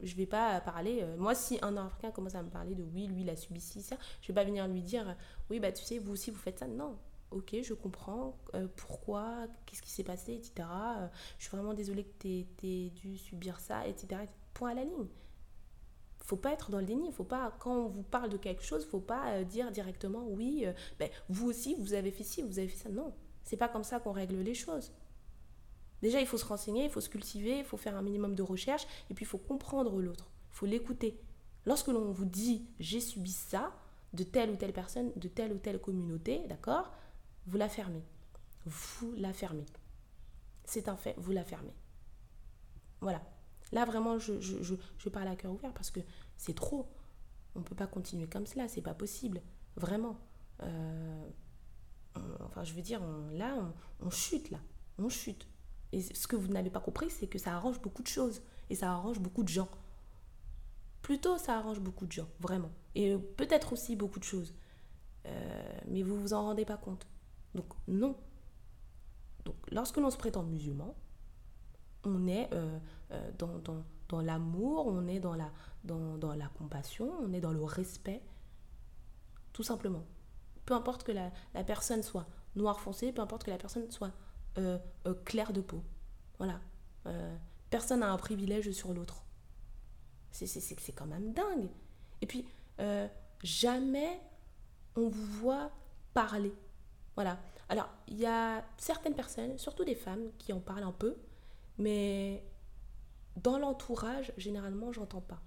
[0.00, 1.04] je vais pas parler.
[1.16, 3.82] moi, si un Nord-Africain commence à me parler de oui, lui, il a subi ci,
[3.82, 5.16] ça, je vais pas venir lui dire
[5.48, 6.66] oui, bah tu sais, vous aussi, vous faites ça.
[6.66, 6.98] Non.
[7.32, 8.36] Ok, je comprends.
[8.76, 9.46] pourquoi?
[9.66, 10.68] Qu'est-ce qui s'est passé, etc.
[11.38, 15.08] je suis vraiment désolée que tu aies, dû subir ça, etc point à la ligne.
[16.18, 18.86] Faut pas être dans le déni, faut pas quand on vous parle de quelque chose,
[18.86, 22.58] faut pas euh, dire directement oui, euh, ben, vous aussi vous avez fait ci, vous
[22.58, 22.88] avez fait ça.
[22.88, 24.92] Non, c'est pas comme ça qu'on règle les choses.
[26.00, 28.42] Déjà, il faut se renseigner, il faut se cultiver, il faut faire un minimum de
[28.42, 30.30] recherche et puis il faut comprendre l'autre.
[30.50, 31.20] Il faut l'écouter.
[31.64, 33.72] Lorsque l'on vous dit j'ai subi ça
[34.12, 36.92] de telle ou telle personne, de telle ou telle communauté, d'accord
[37.46, 38.04] Vous la fermez.
[38.66, 39.66] Vous la fermez.
[40.64, 41.74] C'est un fait, vous la fermez.
[43.00, 43.22] Voilà.
[43.72, 46.00] Là, vraiment, je, parle à cœur ouvert parce que
[46.36, 46.88] c'est trop.
[47.54, 49.42] On ne peut pas continuer comme cela, c'est pas possible.
[49.76, 50.18] Vraiment.
[50.62, 51.28] Euh,
[52.40, 53.02] enfin, je veux dire,
[53.32, 53.56] là,
[54.00, 54.58] on, chute, là.
[54.98, 55.48] On chute.
[55.92, 58.42] Et ce que vous n'avez pas compris, c'est que ça arrange beaucoup de choses.
[58.70, 59.68] Et ça arrange beaucoup de gens.
[61.00, 62.70] Plutôt, ça arrange beaucoup de gens, vraiment.
[62.94, 64.54] Et peut-être aussi beaucoup de choses.
[65.26, 67.06] Euh, mais vous vous en rendez pas compte.
[67.54, 68.16] Donc, non.
[69.44, 70.94] Donc, lorsque l'on se prétend musulman,
[72.04, 72.78] on est euh,
[73.12, 78.22] euh, dans, l'amour, on est dans la, compassion, on est dans le respect,
[79.52, 80.04] tout simplement.
[80.64, 81.30] Peu importe que la,
[81.64, 84.12] personne soit noire foncé, peu importe que la personne soit
[84.58, 84.78] euh,
[85.24, 85.82] claire de peau.
[86.38, 86.60] Voilà.
[87.70, 89.24] personne n'a un privilège sur l'autre.
[90.30, 91.68] C'est quand même dingue.
[92.20, 92.46] Et puis,
[93.42, 94.20] jamais
[94.96, 95.70] on vous voit
[96.14, 96.52] parler.
[97.14, 97.38] Voilà.
[97.68, 101.16] Alors, il y a certaines personnes, surtout des femmes, qui en parlent un peu,
[101.78, 102.44] mais
[103.36, 105.42] dans l'entourage, généralement, j'entends pas.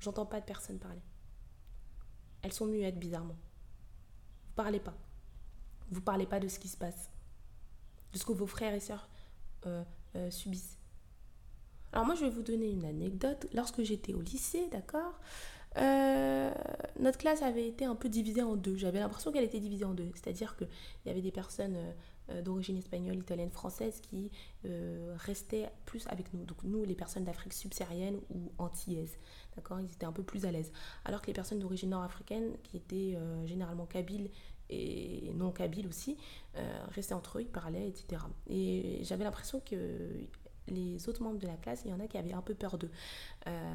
[0.00, 1.02] J'entends pas de personnes parler.
[2.42, 3.36] Elles sont muettes bizarrement.
[4.46, 4.94] Vous parlez pas.
[5.90, 7.10] Vous parlez pas de ce qui se passe,
[8.12, 9.08] de ce que vos frères et sœurs
[9.66, 9.82] euh,
[10.16, 10.78] euh, subissent.
[11.92, 13.46] Alors moi, je vais vous donner une anecdote.
[13.54, 15.18] Lorsque j'étais au lycée, d'accord,
[15.76, 16.50] euh,
[16.98, 18.76] notre classe avait été un peu divisée en deux.
[18.76, 20.10] J'avais l'impression qu'elle était divisée en deux.
[20.14, 20.68] C'est-à-dire qu'il
[21.06, 21.92] y avait des personnes euh,
[22.30, 24.30] euh, d'origine espagnole, italienne, française qui
[25.16, 26.44] restaient plus avec nous.
[26.44, 29.18] Donc nous, les personnes d'Afrique subsaharienne ou antillaises,
[29.56, 30.72] d'accord, ils étaient un peu plus à l'aise.
[31.04, 34.30] Alors que les personnes d'origine nord-africaine, qui étaient généralement kabyles
[34.68, 36.18] et non kabyles aussi,
[36.90, 38.22] restaient entre eux, ils parlaient, etc.
[38.46, 40.10] Et j'avais l'impression que
[40.70, 42.78] les autres membres de la classe, il y en a qui avaient un peu peur
[42.78, 42.90] d'eux.
[43.46, 43.74] Euh,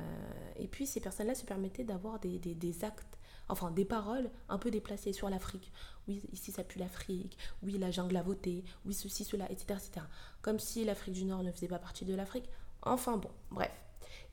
[0.58, 3.18] et puis ces personnes-là se permettaient d'avoir des, des, actes,
[3.50, 5.72] enfin des paroles un peu déplacées sur l'Afrique.
[6.08, 9.66] Oui, ici ça pue l'Afrique, oui la jungle a voté, oui ceci, cela, etc.
[9.72, 10.06] etc.
[10.42, 12.50] Comme si l'Afrique du Nord ne faisait pas partie de l'Afrique.
[12.82, 13.72] Enfin bon, bref.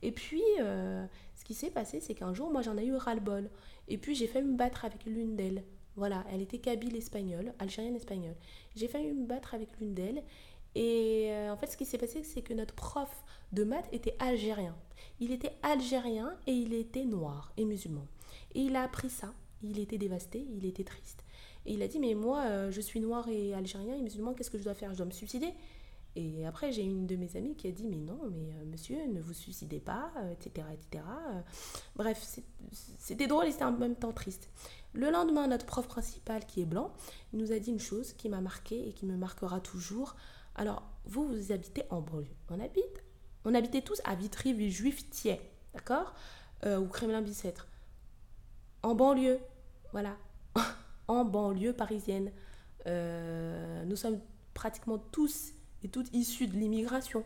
[0.03, 3.49] Et puis, euh, ce qui s'est passé, c'est qu'un jour, moi j'en ai eu ras-le-bol.
[3.87, 5.63] Et puis j'ai fait me battre avec l'une d'elles.
[5.95, 8.35] Voilà, elle était kabyle espagnole, algérienne espagnole.
[8.75, 10.23] J'ai failli me battre avec l'une d'elles.
[10.75, 14.15] Et euh, en fait, ce qui s'est passé, c'est que notre prof de maths était
[14.19, 14.75] algérien.
[15.19, 18.07] Il était algérien et il était noir et musulman.
[18.55, 19.33] Et il a appris ça.
[19.63, 21.23] Il était dévasté, il était triste.
[21.65, 24.49] Et il a dit, mais moi, euh, je suis noir et algérien et musulman, qu'est-ce
[24.49, 24.91] que je dois faire?
[24.93, 25.53] Je dois me suicider
[26.15, 28.97] Et après, j'ai une de mes amies qui a dit, mais non, mais euh, monsieur,
[29.07, 30.65] ne vous suicidez pas, etc.
[30.73, 31.03] etc.
[31.95, 32.25] bref,
[32.97, 34.49] c'était drôle et c'était en même temps triste.
[34.93, 36.91] Le lendemain, notre prof principal, qui est blanc,
[37.33, 40.15] nous a dit une chose qui m'a marqué et qui me marquera toujours.
[40.55, 42.35] Alors, vous, vous habitez en banlieue.
[42.49, 43.03] On habite,
[43.45, 45.41] on habitait tous à Vitry, Villejuif, Thiers,
[45.73, 46.13] d'accord
[46.65, 47.67] euh, Ou Kremlin-Bicêtre.
[48.83, 49.39] En banlieue,
[49.91, 50.17] voilà.
[51.07, 52.31] en banlieue parisienne.
[52.87, 54.19] Euh, nous sommes
[54.53, 57.23] pratiquement tous et toutes issus de l'immigration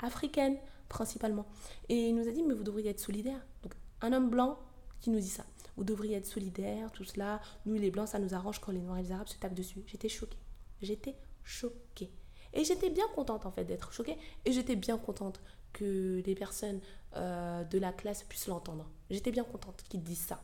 [0.00, 0.56] africaine,
[0.88, 1.46] principalement.
[1.88, 3.40] Et il nous a dit, mais vous devriez être solidaires.
[3.62, 4.58] Donc, un homme blanc
[5.00, 5.44] qui nous dit ça.
[5.76, 7.40] Vous devriez être solidaires, tout cela.
[7.66, 9.82] Nous, les blancs, ça nous arrange quand les noirs et les arabes se tapent dessus.
[9.86, 10.38] J'étais choquée.
[10.80, 12.10] J'étais choquée.
[12.52, 15.40] Et j'étais bien contente en fait d'être choquée et j'étais bien contente
[15.76, 16.80] que les personnes
[17.16, 18.88] euh, de la classe puissent l'entendre.
[19.10, 20.40] J'étais bien contente qu'ils disent ça.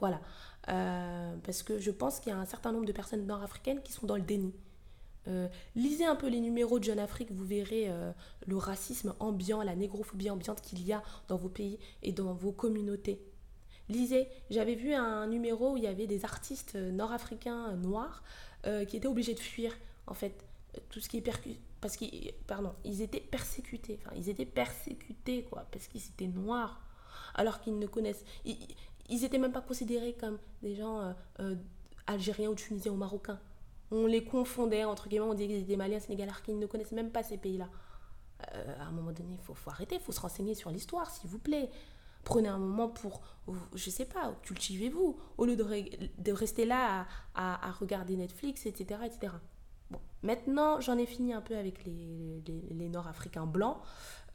[0.00, 0.20] Voilà.
[0.68, 3.92] Euh, parce que je pense qu'il y a un certain nombre de personnes nord-africaines qui
[3.92, 4.54] sont dans le déni.
[5.28, 7.90] Euh, lisez un peu les numéros de Jeune Afrique, vous verrez
[8.46, 12.52] le racisme ambiant, la négrophobie ambiante qu'il y a dans vos pays et dans vos
[12.52, 13.20] communautés.
[13.88, 18.22] Lisez, j'avais vu un numéro où il y avait des artistes nord-africains noirs
[18.62, 20.47] qui étaient obligés de fuir en fait
[20.90, 21.22] tout ce qui
[21.80, 26.80] parce qu'ils pardon ils étaient persécutés enfin ils étaient persécutés quoi parce qu'ils étaient noirs
[27.34, 28.58] alors qu'ils ne connaissent ils,
[29.08, 31.54] ils étaient même pas considérés comme des gens euh, euh,
[32.06, 33.40] algériens ou tunisiens ou marocains
[33.90, 36.92] on les confondait entre guillemets on disait qu'ils étaient maliens sénégalais alors qu'ils ne connaissent
[36.92, 37.68] même pas ces pays là
[38.54, 41.10] euh, à un moment donné il faut, faut, arrêter il faut se renseigner sur l'histoire
[41.10, 41.70] s'il vous plaît
[42.24, 43.22] prenez un moment pour,
[43.74, 45.64] je sais pas, cultivez-vous, au lieu de,
[46.18, 49.00] de rester là à, à, à, regarder Netflix, etc.
[49.06, 49.32] etc.
[49.90, 53.78] Bon, maintenant, j'en ai fini un peu avec les, les, Nord-Africains blancs.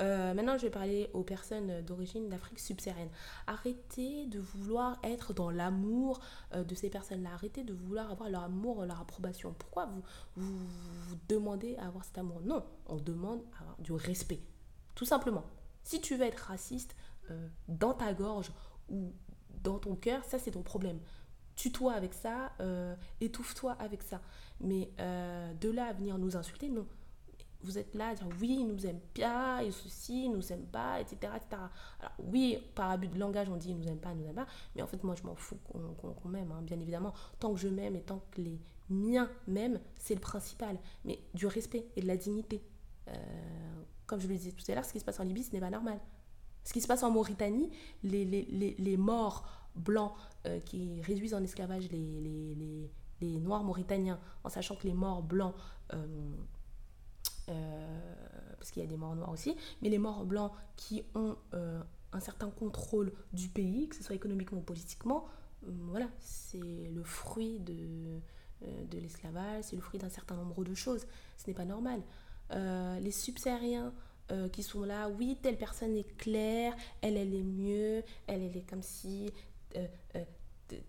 [0.01, 3.09] Euh, maintenant, je vais parler aux personnes d'origine d'Afrique subsaharienne.
[3.45, 6.19] Arrêtez de vouloir être dans l'amour
[6.53, 7.31] euh, de ces personnes-là.
[7.33, 9.53] Arrêtez de vouloir avoir leur amour, leur approbation.
[9.57, 10.01] Pourquoi vous,
[10.35, 12.41] vous, demandez à avoir cet amour?
[12.41, 14.39] Non, on demande à avoir du respect.
[14.95, 15.43] Tout simplement.
[15.83, 16.95] Si tu veux être raciste
[17.29, 18.51] euh, dans ta gorge
[18.89, 19.13] ou
[19.61, 20.99] dans ton cœur, ça c'est ton problème
[21.55, 24.21] tue-toi avec ça, euh, étouffe-toi avec ça.
[24.59, 26.87] Mais euh, de là à venir nous insulter, non.
[27.61, 30.65] Vous êtes là à dire oui, ils nous aiment bien, et ceci, ils nous aiment
[30.65, 31.31] pas, etc.,
[31.99, 34.35] Alors oui, par abus de langage, on dit ils nous aiment pas, ils nous aiment
[34.35, 37.13] pas, mais en fait, moi, je m'en fous qu'on m'aime, hein, bien évidemment.
[37.39, 40.77] Tant que je m'aime et tant que les miens m'aiment, c'est le principal.
[41.05, 42.61] Mais du respect et de la dignité.
[43.07, 43.13] Euh,
[44.05, 45.61] comme je le disais tout à l'heure, ce qui se passe en Libye, ce n'est
[45.61, 45.99] pas normal.
[46.65, 47.71] Ce qui se passe en Mauritanie,
[48.03, 50.13] les, les, les, les morts blancs
[50.45, 52.89] euh, qui réduisent en esclavage les, les,
[53.21, 55.55] les, Noirs mauritaniens, en sachant que les morts blancs,
[55.93, 56.05] euh,
[57.47, 58.13] euh,
[58.57, 61.37] parce qu'il y a des morts noirs aussi, mais les morts blancs qui ont
[62.11, 65.25] un certain contrôle du pays, que ce soit économiquement ou politiquement,
[65.61, 68.19] voilà, c'est le fruit de,
[68.61, 71.07] de l'esclavage, c'est le fruit d'un certain nombre de choses.
[71.37, 72.01] Ce n'est pas normal.
[72.51, 73.93] les subsahariens
[74.51, 78.69] qui sont là, oui, telle personne est claire, elle, elle est mieux, elle, elle est
[78.69, 79.31] comme si,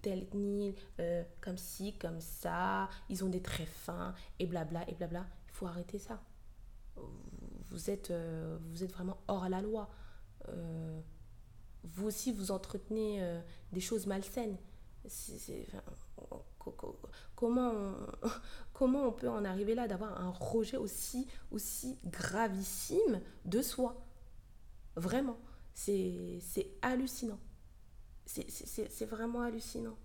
[0.03, 4.95] telle ethnie, euh, comme ci, comme ça, ils ont des traits fins, et blabla, et
[4.95, 5.27] blabla.
[5.49, 6.23] Il faut arrêter ça.
[6.97, 9.91] Vous êtes, euh, vous êtes vraiment hors la loi.
[10.49, 11.01] Euh,
[11.83, 13.23] vous aussi, vous entretenez
[13.73, 14.57] des choses malsaines.
[17.35, 17.95] comment, on,
[18.73, 24.03] comment on peut en arriver là d'avoir un rejet aussi, aussi gravissime de soi?
[24.97, 25.37] Vraiment,
[25.75, 26.41] c'est
[26.81, 27.39] hallucinant.
[28.27, 29.97] C'est vraiment hallucinant.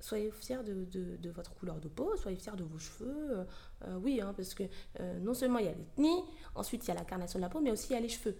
[0.00, 3.38] Soyez fiers de, votre couleur de peau, soyez fiers de vos cheveux.
[3.38, 3.44] Euh,
[3.84, 4.62] euh, oui, hein, parce que
[5.00, 6.22] euh, non seulement il y a l'ethnie,
[6.54, 8.08] ensuite il y a la carnation de la peau, mais aussi il y a les
[8.08, 8.36] cheveux.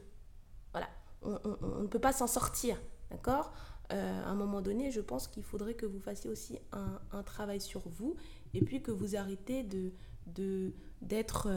[0.73, 0.89] Voilà,
[1.23, 3.53] on, ne peut pas s'en sortir, d'accord?
[3.91, 7.89] À un moment donné, je pense qu'il faudrait que vous fassiez aussi un, travail sur
[7.89, 8.17] vous
[8.53, 9.93] et puis que vous arrêtez de
[11.01, 11.49] d'être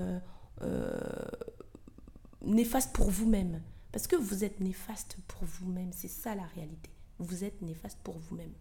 [2.42, 3.62] néfaste pour vous-même.
[3.92, 6.90] Parce que vous êtes néfaste pour vous-même, c'est ça la réalité
[7.22, 8.54] vous êtes néfaste pour vous-même.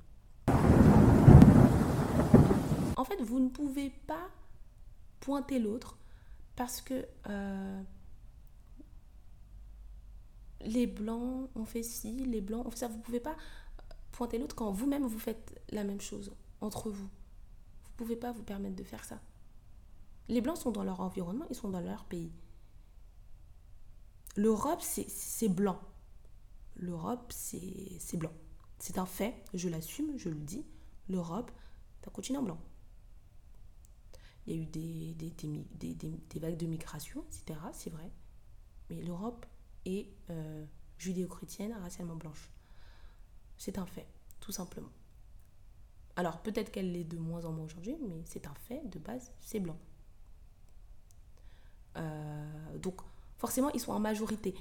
[2.96, 4.28] En fait, vous ne pouvez pas
[5.20, 5.98] pointer l'autre
[6.56, 7.82] parce que euh,
[10.60, 12.88] les blancs ont fait ci, les blancs ont fait ça.
[12.88, 13.36] Vous ne pouvez pas
[14.12, 17.06] pointer l'autre quand vous-même vous faites la même chose entre vous.
[17.06, 19.20] Vous ne pouvez pas vous permettre de faire ça.
[20.28, 22.32] Les blancs sont dans leur environnement, ils sont dans leur pays.
[24.36, 25.80] L'Europe, c'est blanc.
[26.76, 28.32] L'Europe, c'est blanc.
[28.80, 30.64] C'est un fait, je l'assume, je le dis.
[31.08, 31.52] L'Europe
[32.02, 32.58] est un continent blanc.
[34.46, 37.60] Il y a eu des, des, vagues de migration, etc.
[37.74, 38.10] C'est vrai.
[38.88, 39.44] Mais l'Europe
[39.84, 40.64] est euh,
[40.96, 42.50] judéo-chrétienne, racialement blanche.
[43.58, 44.06] C'est un fait,
[44.40, 44.90] tout simplement.
[46.16, 49.30] Alors peut-être qu'elle l'est de moins en moins aujourd'hui, mais c'est un fait, de base,
[49.40, 49.78] c'est blanc.
[51.96, 53.02] Euh, donc
[53.36, 54.54] forcément, ils sont en majorité.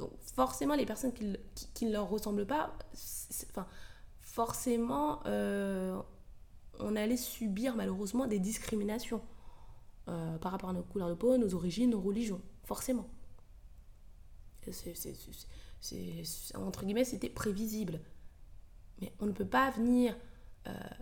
[0.00, 2.76] Euh, donc forcément, les personnes qui, ne leur ressemblent pas,
[3.50, 3.66] enfin,
[4.20, 6.00] forcément, euh,
[6.78, 9.22] on allait subir malheureusement des discriminations
[10.08, 13.08] euh, par rapport à nos couleurs de peau, nos origines, nos religions, forcément.
[14.70, 14.94] C'est,
[16.54, 18.00] entre guillemets, c'était prévisible.
[19.00, 20.16] Mais on ne peut pas venir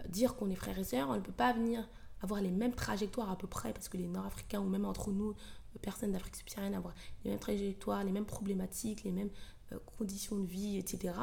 [0.08, 1.86] dire qu'on est frères et sœurs, on ne peut pas venir
[2.22, 5.34] avoir les mêmes trajectoires à peu près, parce que les Nord-Africains ou même entre nous,
[5.80, 9.30] personnes d'Afrique subsaharienne avoir les mêmes trajectoires, les mêmes problématiques, les mêmes
[9.72, 11.14] euh, conditions de vie, etc.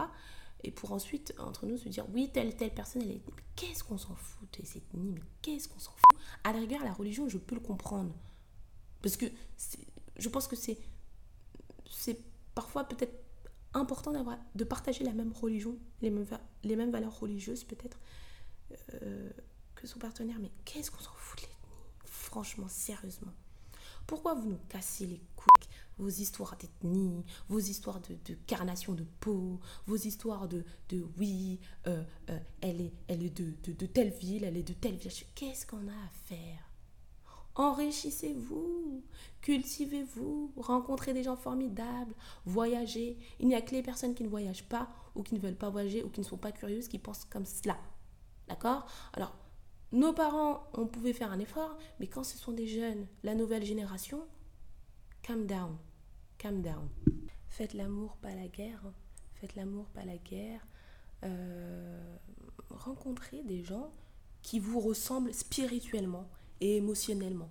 [0.63, 3.21] Et pour ensuite, entre nous, se dire, oui, telle, telle personne, elle est.
[3.27, 6.19] Mais qu'est-ce qu'on s'en fout de cette ethnie Mais qu'est-ce qu'on s'en fout?
[6.43, 8.15] À la rigueur, la religion, je peux le comprendre.
[9.01, 9.25] Parce que
[10.17, 10.77] je pense que c'est,
[11.89, 12.19] c'est
[12.55, 13.13] parfois peut-être
[13.73, 16.25] important d'avoir, de partager la même religion, les mêmes,
[16.63, 17.99] les mêmes valeurs religieuses peut-être
[19.03, 19.29] euh,
[19.75, 20.37] que son partenaire.
[20.39, 21.57] Mais qu'est-ce qu'on s'en fout de l'ethnie?
[22.05, 23.33] Franchement, sérieusement.
[24.07, 29.61] Pourquoi vous nous cassez les couilles Vos histoires d'ethnie, vos histoires de, carnation de peau,
[29.85, 30.65] vos histoires de,
[31.17, 34.97] oui, euh, euh, elle est, elle est de, de, telle ville, elle est de telle
[34.97, 35.25] village.
[35.35, 36.69] Qu'est-ce qu'on a à faire?
[37.55, 39.05] Enrichissez-vous,
[39.41, 42.13] cultivez-vous, rencontrez des gens formidables,
[42.45, 43.17] voyagez.
[43.39, 45.69] Il n'y a que les personnes qui ne voyagent pas ou qui ne veulent pas
[45.69, 47.77] voyager ou qui ne sont pas curieuses qui pensent comme cela.
[48.49, 48.85] D'accord?
[49.13, 49.33] Alors,
[49.95, 53.63] nos parents, on pouvait faire un effort, mais quand ce sont des jeunes, la nouvelle
[53.63, 54.21] génération,
[55.21, 55.77] calm down,
[56.37, 56.89] calm down.
[57.47, 58.81] Faites l'amour, pas la guerre.
[59.35, 60.67] Faites l'amour, pas la guerre.
[61.23, 62.17] Euh,
[62.69, 63.93] rencontrez des gens
[64.41, 66.29] qui vous ressemblent spirituellement
[66.59, 67.49] et émotionnellement.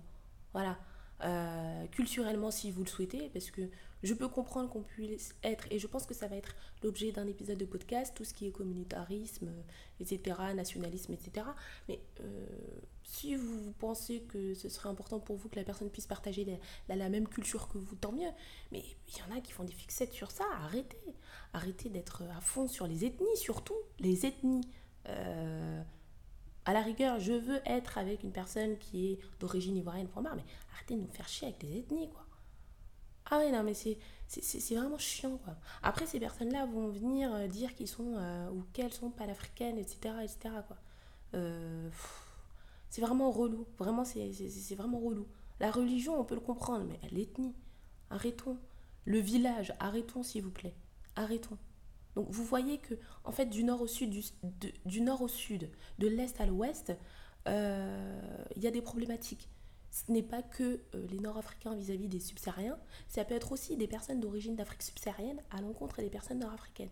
[0.53, 0.77] Voilà.
[1.23, 3.69] Euh, culturellement si vous le souhaitez, parce que
[4.05, 7.27] je peux comprendre qu'on puisse être, et je pense que ça va être l'objet d'un
[7.27, 9.51] épisode de podcast, tout ce qui est communautarisme,
[9.99, 11.47] etc., nationalisme, etc.
[11.87, 12.45] Mais euh,
[13.03, 16.45] si vous pensez que ce serait important pour vous que la personne puisse partager
[16.87, 18.29] la, même culture que vous, tant mieux.
[18.71, 21.15] Mais il y en a qui font des fixettes sur ça, arrêtez.
[21.53, 24.67] Arrêtez d'être à fond sur les ethnies, surtout les ethnies.
[25.07, 25.81] Euh,
[26.65, 30.43] à la rigueur, je veux être avec une personne qui est d'origine ivoirienne, point mais
[30.73, 32.24] arrêtez de nous faire chier avec des ethnies, quoi.
[33.29, 33.97] Ah ouais, non, mais c'est,
[34.75, 35.55] vraiment chiant, quoi.
[35.81, 40.15] Après, ces personnes-là vont venir euh, dire qu'ils sont, euh, ou qu'elles sont panafricaines, etc.,
[40.23, 40.77] etc., quoi.
[41.33, 41.89] Euh,
[42.89, 43.65] c'est vraiment relou.
[43.79, 44.29] Vraiment, c'est,
[44.75, 45.27] vraiment relou.
[45.59, 47.55] La religion, on peut le comprendre, mais l'ethnie,
[48.09, 48.57] arrêtons.
[49.05, 50.75] Le village, arrêtons, s'il vous plaît.
[51.15, 51.57] Arrêtons.
[52.15, 52.93] Donc vous voyez que
[53.25, 54.09] en fait du nord au sud,
[54.85, 55.69] du, nord au sud,
[55.99, 56.93] de l'est à l'ouest,
[57.45, 57.51] il
[58.63, 59.49] y a des problématiques
[59.95, 62.77] ce n'est pas que euh, les Nord-Africains vis-à-vis des subsahariens,
[63.07, 66.89] ça peut être aussi des personnes d'origine d'Afrique subsaharienne à l'encontre des personnes nord-africaines.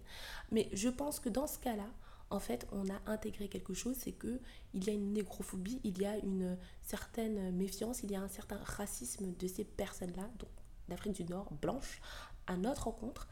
[0.52, 1.90] Mais je pense que dans ce cas-là,
[2.30, 4.40] en fait, on a intégré quelque chose, c'est que
[4.74, 8.30] il y a une négrophobie, il y a une certaine méfiance, il y a un
[8.30, 10.50] certain racisme de ces personnes-là, donc
[10.88, 12.02] d'Afrique du Nord, blanches,
[12.48, 13.28] à notre rencontre.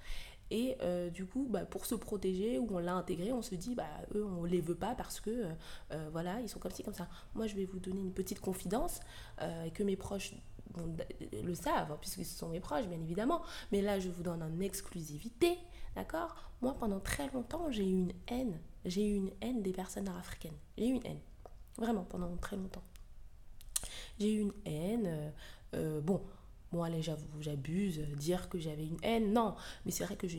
[0.52, 3.74] Et euh, du coup, bah, pour se protéger, ou on l'a intégré, on se dit,
[3.74, 5.54] bah, eux, on les veut pas parce que, euh,
[5.94, 7.08] euh, voilà, ils sont comme ci, comme ça.
[7.36, 9.00] Moi, je vais vous donner une petite confidence,
[9.66, 10.36] et que mes proches
[11.44, 13.42] le savent, puisque ce sont mes proches, bien évidemment.
[13.72, 15.58] Mais là, je vous donne en exclusivité,
[15.96, 16.36] d'accord?
[16.62, 18.60] Moi, pendant très longtemps, j'ai eu une haine.
[18.84, 20.58] J'ai eu une haine des personnes nord-africaines.
[20.78, 21.22] J'ai eu une haine.
[21.78, 22.84] Vraiment, pendant très longtemps.
[24.20, 25.34] J'ai eu une haine.
[26.84, 29.56] Allez, j'abuse, euh, dire que j'avais une haine, non.
[29.86, 30.38] Mais c'est vrai que je,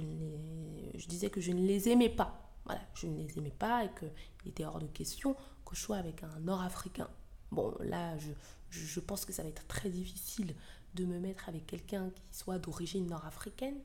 [1.09, 2.51] disais que je ne les aimais pas.
[2.65, 5.35] Voilà, je ne les aimais pas et qu'il était hors de question
[5.65, 7.09] que je sois avec un Nord-Africain.
[7.51, 8.17] Bon, là,
[8.71, 10.55] je, pense que ça va être très difficile
[10.95, 13.77] de me mettre avec quelqu'un qui soit d'origine nord-africaine.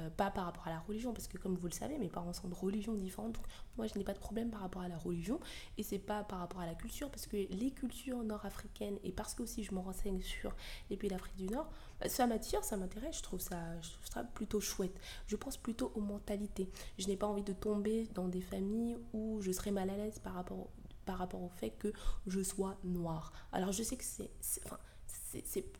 [0.00, 2.32] Euh, pas par rapport à la religion, parce que comme vous le savez, mes parents
[2.32, 3.44] sont de religions différentes, donc
[3.76, 5.40] moi je n'ai pas de problème par rapport à la religion,
[5.76, 9.34] et c'est pas par rapport à la culture, parce que les cultures nord-africaines, et parce
[9.34, 10.54] que aussi je me renseigne sur
[10.90, 11.70] les pays d'Afrique du Nord,
[12.00, 14.98] bah, ça m'attire, ça m'intéresse, je trouve ça, je trouve ça plutôt chouette.
[15.26, 16.70] Je pense plutôt aux mentalités.
[16.98, 20.18] Je n'ai pas envie de tomber dans des familles où je serais mal à l'aise
[20.20, 20.68] par rapport,
[21.06, 21.92] par rapport au fait que
[22.26, 23.32] je sois noire.
[23.52, 24.30] Alors je sais que c'est...
[24.64, 24.78] Enfin,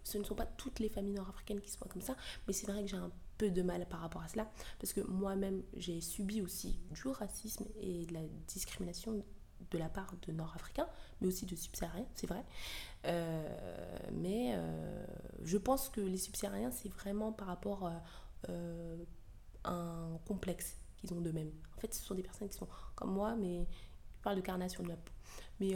[0.05, 2.16] ce ne sont pas toutes les familles nord-africaines qui sont comme ça,
[2.47, 5.01] mais c'est vrai que j'ai un peu de mal par rapport à cela, parce que
[5.01, 9.24] moi-même, j'ai subi aussi du racisme et de la discrimination
[9.70, 10.89] de la part de Nord-Africains,
[11.20, 12.45] mais aussi de subsahariens, c'est vrai.
[13.07, 15.07] Euh, mais euh,
[15.43, 18.03] je pense que les subsahariens, c'est vraiment par rapport à
[18.49, 19.05] euh,
[19.64, 21.53] un complexe qu'ils ont d'eux-mêmes.
[21.76, 23.66] En fait, ce sont des personnes qui sont comme moi, mais
[24.16, 25.12] je parle de carnation de peau.
[25.61, 25.74] Mais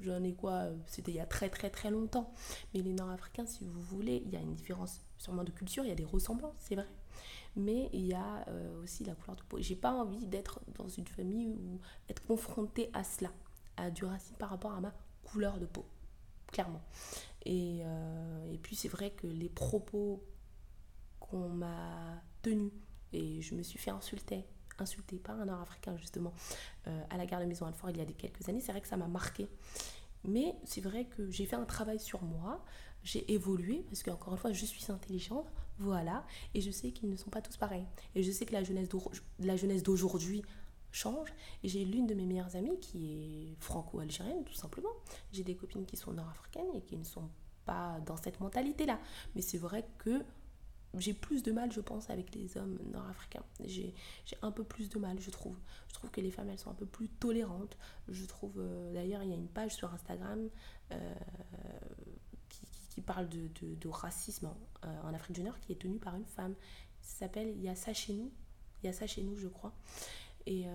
[0.00, 2.32] j'en ai quoi C'était il y a très très très longtemps.
[2.72, 5.88] Mais les Nord-Africains, si vous voulez, il y a une différence sûrement de culture, il
[5.88, 6.88] y a des ressemblances, c'est vrai.
[7.56, 9.58] Mais il y a euh, aussi la couleur de peau.
[9.60, 13.32] J'ai pas envie d'être dans une famille ou être confrontée à cela,
[13.76, 14.94] à du racisme par rapport à ma
[15.24, 15.84] couleur de peau,
[16.46, 16.82] clairement.
[17.44, 20.22] Et, euh, et puis c'est vrai que les propos
[21.18, 22.72] qu'on m'a tenus,
[23.12, 24.44] et je me suis fait insulter,
[24.78, 26.32] insulter par un nord-africain justement,
[26.86, 28.80] euh, à la gare de Maison Alfort il y a des quelques années, c'est vrai
[28.80, 29.48] que ça m'a marqué.
[30.24, 32.64] Mais c'est vrai que j'ai fait un travail sur moi,
[33.04, 36.24] j'ai évolué parce qu'encore une fois, je suis intelligente, voilà,
[36.54, 37.86] et je sais qu'ils ne sont pas tous pareils.
[38.14, 38.64] Et je sais que la
[39.56, 40.42] jeunesse d'aujourd'hui
[40.92, 41.32] change.
[41.62, 44.90] Et j'ai l'une de mes meilleures amies qui est franco-algérienne, tout simplement.
[45.32, 47.28] J'ai des copines qui sont nord-africaines et qui ne sont
[47.64, 48.98] pas dans cette mentalité-là.
[49.34, 50.22] Mais c'est vrai que
[50.94, 53.44] j'ai plus de mal, je pense, avec les hommes nord-africains.
[53.64, 53.94] J'ai
[54.42, 55.56] un peu plus de mal, je trouve.
[55.88, 57.76] Je trouve que les femmes, elles sont un peu plus tolérantes.
[58.08, 60.48] Je trouve, euh, d'ailleurs, il y a une page sur Instagram
[60.92, 61.14] euh,
[63.02, 64.50] parle de, racisme
[64.84, 66.54] euh, en, Afrique du Nord, qui est tenue par une femme.
[67.00, 68.30] Ça s'appelle Il y a ça chez nous.
[68.82, 69.72] Il y a ça chez nous, je crois.
[70.46, 70.66] Et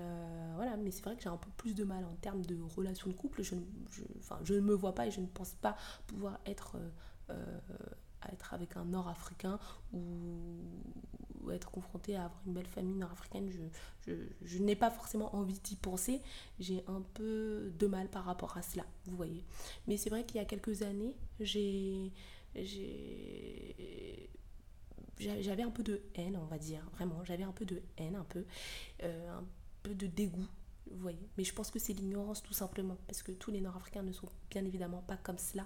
[0.55, 3.07] voilà, mais c'est vrai que j'ai un peu plus de mal en termes de relation
[3.09, 3.41] de couple.
[3.41, 3.55] Je,
[4.19, 6.77] enfin, je ne me vois pas et je ne pense pas pouvoir être
[8.31, 9.59] être avec un nord-africain
[9.93, 10.01] ou,
[11.51, 13.51] être confronté à avoir une belle famille nord-africaine,
[14.07, 16.21] je, n'ai pas forcément envie d'y penser.
[16.57, 19.43] J'ai un peu de mal par rapport à cela, vous voyez.
[19.87, 22.11] Mais c'est vrai qu'il y a quelques années, j'avais
[25.63, 27.25] un peu de haine, on va dire, vraiment.
[27.25, 28.45] J'avais un peu de haine, un peu,
[29.03, 29.43] euh, un
[29.83, 30.47] peu de dégoût,
[30.89, 31.29] vous voyez.
[31.37, 34.29] Mais je pense que c'est l'ignorance tout simplement, parce que tous les Nord-Africains ne sont
[34.49, 35.65] bien évidemment pas comme cela.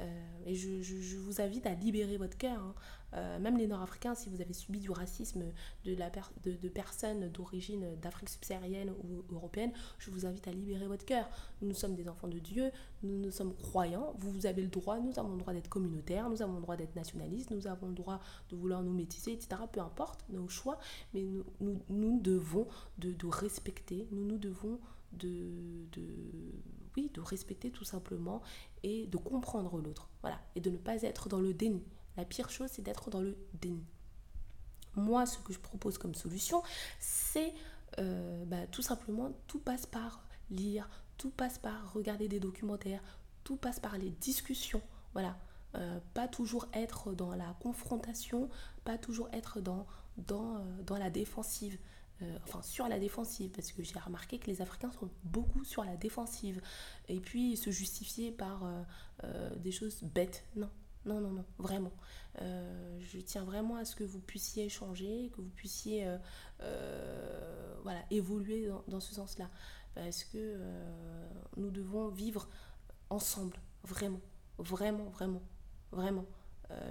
[0.00, 2.58] Euh, et je, vous invite à libérer votre cœur.
[2.60, 2.74] Hein.
[3.14, 5.42] Euh, même les Nord-Africains, si vous avez subi du racisme
[5.84, 6.10] de, la
[6.44, 11.28] de, personnes d'origine d'Afrique subsaharienne ou européenne, je vous invite à libérer votre cœur.
[11.60, 12.70] Nous sommes des enfants de Dieu,
[13.02, 16.54] nous, sommes croyants, vous avez le droit, nous avons le droit d'être communautaires, nous avons
[16.54, 19.62] le droit d'être nationalistes, nous avons le droit de vouloir nous métisser, etc.
[19.70, 20.78] Peu importe nos choix,
[21.12, 21.24] mais
[21.60, 24.78] nous, nous, devons de, respecter, nous nous devons
[25.12, 26.04] de, de
[26.96, 28.42] oui, de respecter tout simplement
[28.82, 30.08] et de comprendre l'autre.
[30.22, 31.82] Voilà, et de ne pas être dans le déni.
[32.16, 33.84] La pire chose, c'est d'être dans le déni.
[34.96, 36.62] Moi, ce que je propose comme solution,
[36.98, 37.54] c'est
[37.98, 43.02] euh, bah, tout simplement, tout passe par lire, tout passe par regarder des documentaires,
[43.44, 44.82] tout passe par les discussions.
[45.12, 45.36] Voilà.
[45.76, 48.48] Euh, pas toujours être dans la confrontation,
[48.84, 51.78] pas toujours être dans, dans, euh, dans la défensive.
[52.22, 55.84] Euh, enfin sur la défensive, parce que j'ai remarqué que les Africains sont beaucoup sur
[55.84, 56.60] la défensive,
[57.08, 58.82] et puis se justifier par euh,
[59.24, 60.44] euh, des choses bêtes.
[60.54, 60.68] Non,
[61.06, 61.92] non, non, non, vraiment.
[62.38, 66.06] je tiens vraiment à ce que vous puissiez changer, que vous puissiez
[67.82, 69.50] voilà, évoluer dans, dans ce sens-là,
[69.94, 70.58] parce que
[71.56, 72.50] nous devons vivre
[73.08, 74.20] ensemble, vraiment
[74.58, 75.42] Vraiment, vraiment,
[75.90, 76.26] vraiment.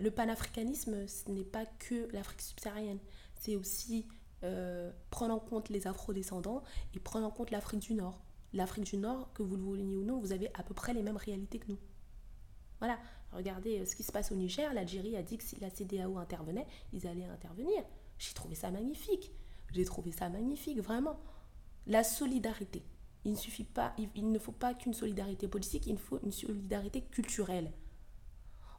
[0.02, 2.98] Le panafricanisme, ce n'est pas que l'Afrique subsaharienne.
[3.36, 4.08] C'est aussi
[4.44, 6.64] euh, prendre en compte les afro-descendants
[6.94, 8.22] et prendre en compte l'Afrique du Nord.
[8.54, 11.04] L'Afrique du Nord, que vous le vouliez ou non, vous avez à peu près les
[11.04, 11.80] mêmes réalités que nous.
[12.80, 12.98] Voilà,
[13.34, 14.74] regardez euh, ce qui se passe au Niger.
[14.74, 17.84] L'Algérie a dit que si la CDAO intervenait, ils allaient intervenir.
[18.18, 19.32] J'ai trouvé ça magnifique.
[19.72, 21.20] J'ai trouvé ça magnifique, vraiment.
[21.86, 22.84] La solidarité.
[23.26, 27.02] Il ne suffit pas, il, ne faut pas qu'une solidarité politique, il faut une solidarité
[27.02, 27.72] culturelle.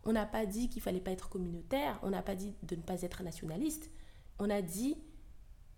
[0.05, 2.81] On n'a pas dit qu'il fallait pas être communautaire, on n'a pas dit de ne
[2.81, 3.91] pas être nationaliste,
[4.39, 4.97] on a dit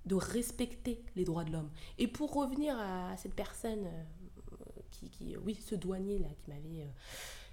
[0.06, 1.70] de respecter les droits de l'homme.
[1.98, 6.90] Et pour revenir à cette personne euh, qui, oui, ce douanier là qui m'avait, euh,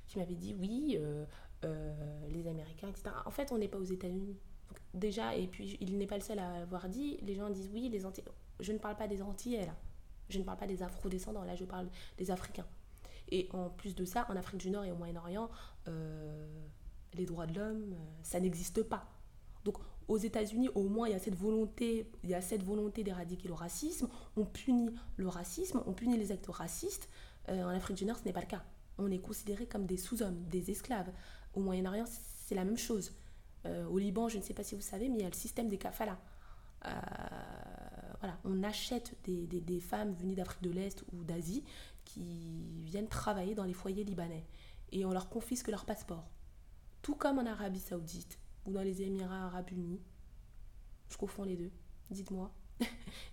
[0.08, 1.26] qui m'avait dit oui, euh,
[2.30, 3.12] les Américains, etc.
[3.26, 4.38] En fait, on n'est pas aux États-Unis.
[4.93, 7.18] Déjà, et puis il n'est pas le seul à avoir dit.
[7.22, 8.28] Les gens disent oui, les Antillais.
[8.60, 9.76] Je ne parle pas des Antillais là.
[10.30, 11.88] Je ne parle pas des Afro-descendants, là je parle
[12.18, 12.68] des Africains.
[13.32, 15.50] Et en plus de ça, en Afrique du Nord et au Moyen-Orient,
[15.88, 16.47] euh,
[17.14, 19.08] les droits de l'homme, euh, ça n'existe pas.
[19.66, 19.78] Donc
[20.10, 23.47] aux États-Unis, au moins, il y a cette volonté, il y a cette volonté d'éradiquer
[23.47, 24.10] le racisme.
[24.36, 27.07] On punit le racisme, on punit les actes racistes.
[27.47, 28.64] Euh, en Afrique du Nord, ce n'est pas le cas.
[28.97, 31.12] On est considéré comme des sous-hommes, des esclaves.
[31.53, 32.05] Au Moyen-Orient,
[32.45, 33.14] c'est la même chose.
[33.66, 35.70] au Liban, je ne sais pas si vous savez, mais il y a le système
[35.70, 36.20] des kafalas
[38.20, 41.64] voilà, on achète des, femmes venues d'Afrique de l'Est ou d'Asie
[42.05, 44.45] qui viennent travailler dans les foyers libanais
[44.91, 46.28] et on leur confisque leur passeport.
[47.01, 48.38] Tout comme en Arabie Saoudite
[48.72, 50.01] dans les Émirats Arabes Unis.
[51.09, 51.72] Je confonds les deux,
[52.11, 52.51] dites-moi.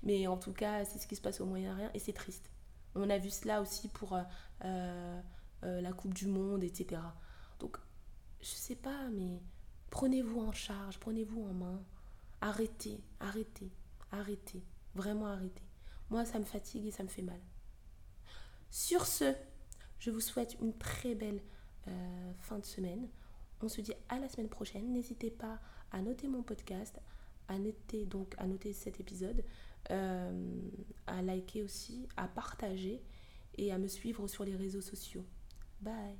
[0.02, 2.50] Mais en tout cas, c'est ce qui se passe au Moyen-Orient et c'est triste.
[2.94, 4.22] On a vu cela aussi pour euh,
[4.64, 5.20] euh,
[5.64, 7.00] euh, la Coupe du Monde, etc.
[7.58, 7.76] Donc,
[8.40, 9.42] je sais pas, mais
[9.90, 11.82] prenez-vous en charge, prenez-vous en main.
[12.40, 13.70] Arrêtez, arrêtez,
[14.10, 14.62] arrêtez.
[14.94, 15.64] Vraiment arrêtez.
[16.08, 17.40] Moi, ça me fatigue et ça me fait mal.
[18.70, 19.34] Sur ce,
[19.98, 21.42] je vous souhaite une très belle
[22.40, 23.08] fin de semaine.
[23.62, 24.92] On se dit à la semaine prochaine.
[24.92, 25.58] N'hésitez pas
[25.92, 27.00] à noter mon podcast,
[27.48, 29.44] à noter donc à noter cet épisode,
[29.90, 30.60] euh,
[31.06, 33.02] à liker aussi, à partager
[33.56, 35.24] et à me suivre sur les réseaux sociaux.
[35.80, 36.16] Bye.